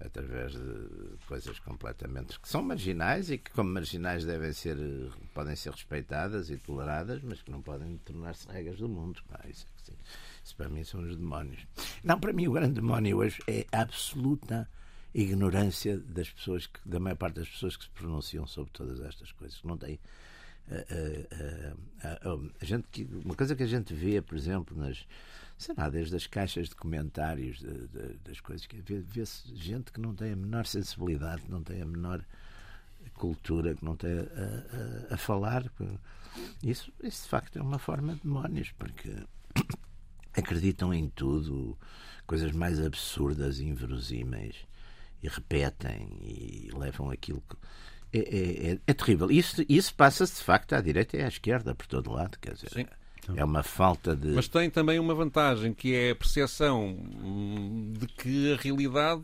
[0.04, 4.76] através de coisas completamente que são marginais e que como marginais devem ser
[5.34, 9.66] podem ser respeitadas e toleradas mas que não podem tornar-se regras do mundo pá, isso,
[9.88, 9.92] é
[10.44, 11.66] isso para mim são os demónios.
[12.02, 14.68] Não para mim o grande demónio hoje é a absoluta
[15.14, 19.32] ignorância das pessoas que, da maior parte das pessoas que se pronunciam sobre todas estas
[19.32, 19.60] coisas.
[19.64, 19.98] Não têm
[20.70, 25.06] a, a, a, a gente que, uma coisa que a gente vê por exemplo nas
[25.60, 29.92] sei lá, desde as caixas de comentários de, de, das coisas que vê- vê-se gente
[29.92, 32.24] que não tem a menor sensibilidade, que não tem a menor
[33.14, 34.22] cultura, que não tem a,
[35.10, 35.64] a- a falar.
[36.62, 39.14] Isso, isso de facto é uma forma de demónios, porque
[40.32, 41.76] acreditam em tudo,
[42.26, 44.56] coisas mais absurdas inverosímeis,
[45.22, 47.56] e repetem e levam aquilo que.
[48.12, 49.30] É, é, é, é terrível.
[49.30, 52.38] Isso, isso passa-se de facto à direita e à esquerda, por todo lado.
[52.40, 52.86] Quer dizer, Sim.
[53.36, 54.28] É uma falta de.
[54.28, 59.22] Mas tem também uma vantagem, que é a percepção hum, de que a realidade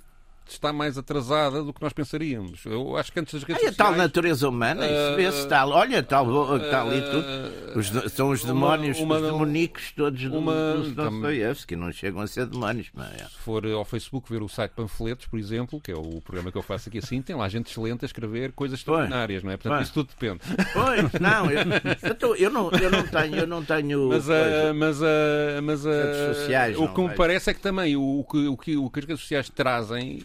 [0.52, 2.64] está mais atrasada do que nós pensaríamos.
[2.64, 3.96] Eu acho que antes das redes Ai, a tal sociais...
[4.08, 5.70] natureza humana, isso vê-se tal.
[5.70, 6.26] Olha, tal,
[6.70, 7.78] tal e tudo.
[7.78, 11.92] Os de- são os uma- demónios, uma- os demoníacos todos do, uma- do Dostoiévski, não
[11.92, 12.88] chegam a ser demónios.
[12.94, 13.24] Mas é.
[13.24, 16.58] Se for ao Facebook ver o site Panfletos, por exemplo, que é o programa que
[16.58, 19.56] eu faço aqui assim, tem lá gente excelente a escrever coisas extraordinárias, não é?
[19.56, 19.84] Portanto, Pois.
[19.88, 20.40] isso tudo depende.
[20.72, 21.60] Pois, não, eu,
[22.02, 24.70] eu, tô- eu não, eu não tenho, eu não tenho Mas, coisa.
[24.70, 28.20] a, mas, a, mas a, Redes sociais, o que me parece é que também o,
[28.20, 30.22] o, que, o que as redes sociais trazem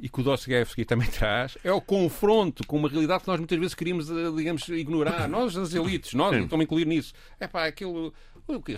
[0.00, 3.58] e que o Dostoevsky também traz é o confronto com uma realidade que nós muitas
[3.58, 5.28] vezes queríamos, eh, digamos, ignorar.
[5.28, 7.12] Nós, as elites, nós estamos a incluir nisso.
[7.38, 8.12] É pá, aquilo.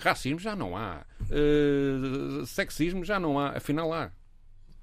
[0.01, 1.03] Racismo já não há.
[1.31, 3.49] Eh, sexismo já não há.
[3.57, 4.11] Afinal há.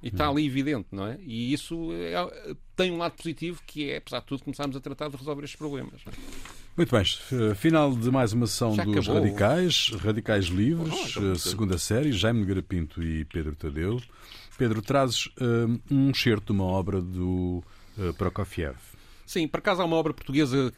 [0.03, 1.19] E está ali evidente, não é?
[1.23, 5.11] E isso é- tem um lado positivo que é, apesar de tudo, começarmos a tratar
[5.11, 6.01] de resolver estes problemas.
[6.07, 6.11] é?
[6.75, 9.23] Muito bem, final de mais uma sessão Já dos acabou?
[9.23, 14.01] Radicais, Radicais Livres, Oh, segunda série, Jaime Nogueira Pinto e Pedro Tadeu.
[14.61, 17.65] Pedro, trazes eh, um excerto de uma obra do
[17.99, 18.77] eh, Prokofiev.
[19.25, 20.71] Sim, por acaso há uma obra portuguesa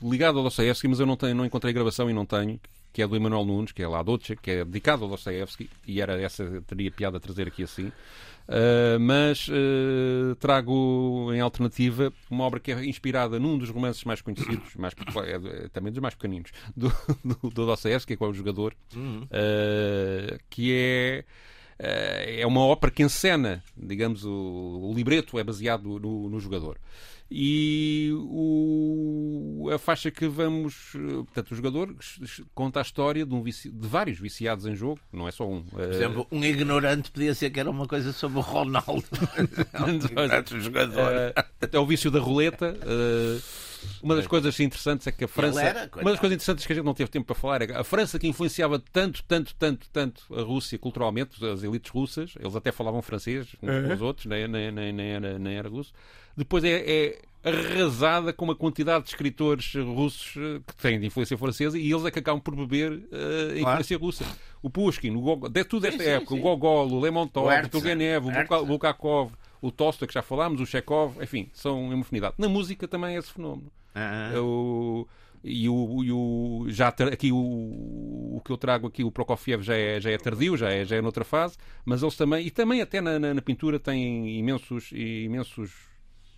[0.00, 2.60] ligada ao Dostoevsky, mas eu não, tenho, não encontrei gravação e não tenho,
[2.92, 6.00] que é do Emanuel Nunes, que é La Dolce, que é dedicado ao Dostoevsky, e
[6.00, 7.88] era essa, teria piada a trazer aqui assim.
[7.88, 14.20] Uh, mas uh, trago em alternativa uma obra que é inspirada num dos romances mais
[14.20, 14.94] conhecidos, mais,
[15.24, 16.88] é, é também dos mais pequeninos, do,
[17.24, 21.24] do, do Dostoevsky, que é o Jogador, uh, que é
[22.42, 24.30] é uma ópera que encena, digamos, o,
[24.90, 26.76] o libreto é baseado no, no jogador.
[27.34, 30.92] E o- a faixa que vamos.
[30.94, 31.96] eh, Portanto, o jogador
[32.54, 35.62] conta a história de, um vici- de vários viciados em jogo, não é só um.
[35.62, 39.04] Por exemplo, um ignorante podia ser que era uma coisa sobre o Ronaldo.
[40.28, 41.10] Tanto jogador.
[41.12, 42.76] Eh, até o vício da roleta.
[43.84, 45.62] Eh, uma das coisas interessantes é que a França.
[45.62, 47.72] era, uma das coisas interessantes que a gente não teve tempo para falar é que
[47.72, 52.54] a França que influenciava tanto, tanto, tanto, tanto a Rússia culturalmente, as elites russas, eles
[52.56, 55.92] até falavam francês uns com os outros, nem, nem, nem, nem era, nem era russo.
[56.36, 61.36] Depois é, é arrasada com uma quantidade de escritores russos eh, que têm de influência
[61.36, 63.02] francesa e eles é que acabam por beber
[63.52, 64.24] a influência russa.
[64.62, 66.40] O Pushkin, o Gogol, de tudo desta sim, época, sim.
[66.40, 67.68] o Gogol, o Lemontov, O.
[67.68, 68.66] Turgenev, o Buka- Herzen.
[68.66, 69.32] Bulgakov,
[69.62, 72.34] o Tolstói, que já falámos, o Chekhov, enfim, são uma infinidade.
[72.36, 73.70] Na música também é esse fenómeno.
[73.94, 75.06] Ah, O-
[75.44, 79.74] e o, e o- já aqui o, o que eu trago aqui, o Prokofiev, já
[79.74, 82.80] é, já é tardio, já é, já é noutra fase, mas eles também, e também
[82.80, 85.72] até na, na- na pintura, têm imensos, imensos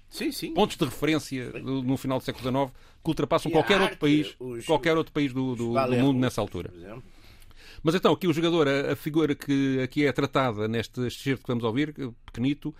[0.08, 0.54] sim, sim.
[0.54, 2.72] pontos de referência do- no final do século XIX
[3.02, 6.18] que ultrapassam E qualquer outro arte, país, os- qualquer outro país do, do- do mundo
[6.18, 6.72] nessa altura.
[7.82, 11.48] Mas então, aqui o jogador, a, a figura que aqui é tratada neste excerto que
[11.48, 12.74] vamos ouvir, que- pequenito,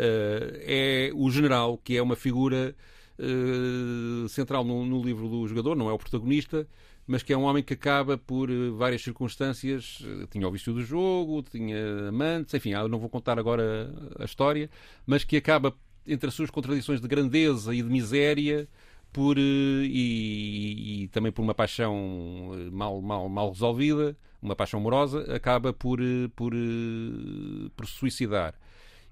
[0.00, 2.74] é o general, que é uma figura
[3.18, 6.66] eh, central no, no livro do jogador, não é o protagonista,
[7.06, 10.72] mas que é um homem que acaba por eh, várias circunstâncias, eh, tinha o vício
[10.72, 14.70] do jogo, tinha amantes, enfim, ah, não vou contar agora a história,
[15.06, 15.74] mas que acaba
[16.06, 18.68] entre as suas contradições de grandeza e de miséria,
[19.12, 24.80] por, eh, e, e também por uma paixão eh, mal, mal, mal resolvida, uma paixão
[24.80, 28.54] amorosa, acaba por, eh, por, eh, por se suicidar.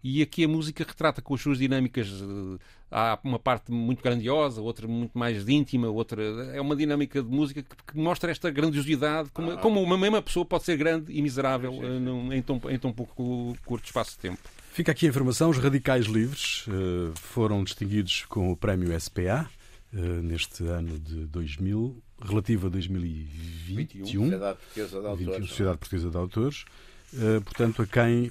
[0.04, 2.08] E aqui a música retrata com as suas dinâmicas.
[2.08, 6.22] eh, Há uma parte muito grandiosa, outra muito mais íntima, outra.
[6.54, 9.56] É uma dinâmica de música que, que mostra esta grandiosidade, como, Ah.
[9.56, 12.92] como uma mesma pessoa pode ser grande e miserável eh, num- em, tão, em tão
[12.92, 14.38] pouco curto espaço de tempo.
[14.70, 19.50] Fica aqui a informação: os radicais livres uh, foram distinguidos com o prémio SPA
[19.92, 23.76] uh, neste ano de 2000, relativo a 2021.
[23.76, 25.26] 21, Sociedade Portuguesa de Autores.
[25.26, 26.64] 21, Sociedade Portuguesa de Autores.
[27.12, 28.30] Uh, portanto, a quem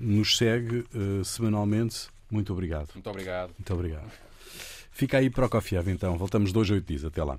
[0.00, 0.84] nos segue
[1.24, 2.88] semanalmente, muito obrigado.
[2.94, 3.50] Muito obrigado.
[3.58, 4.10] Muito obrigado.
[4.90, 6.18] Fica aí para o Coffee então.
[6.18, 7.04] Voltamos dois, oito dias.
[7.04, 7.38] Até lá.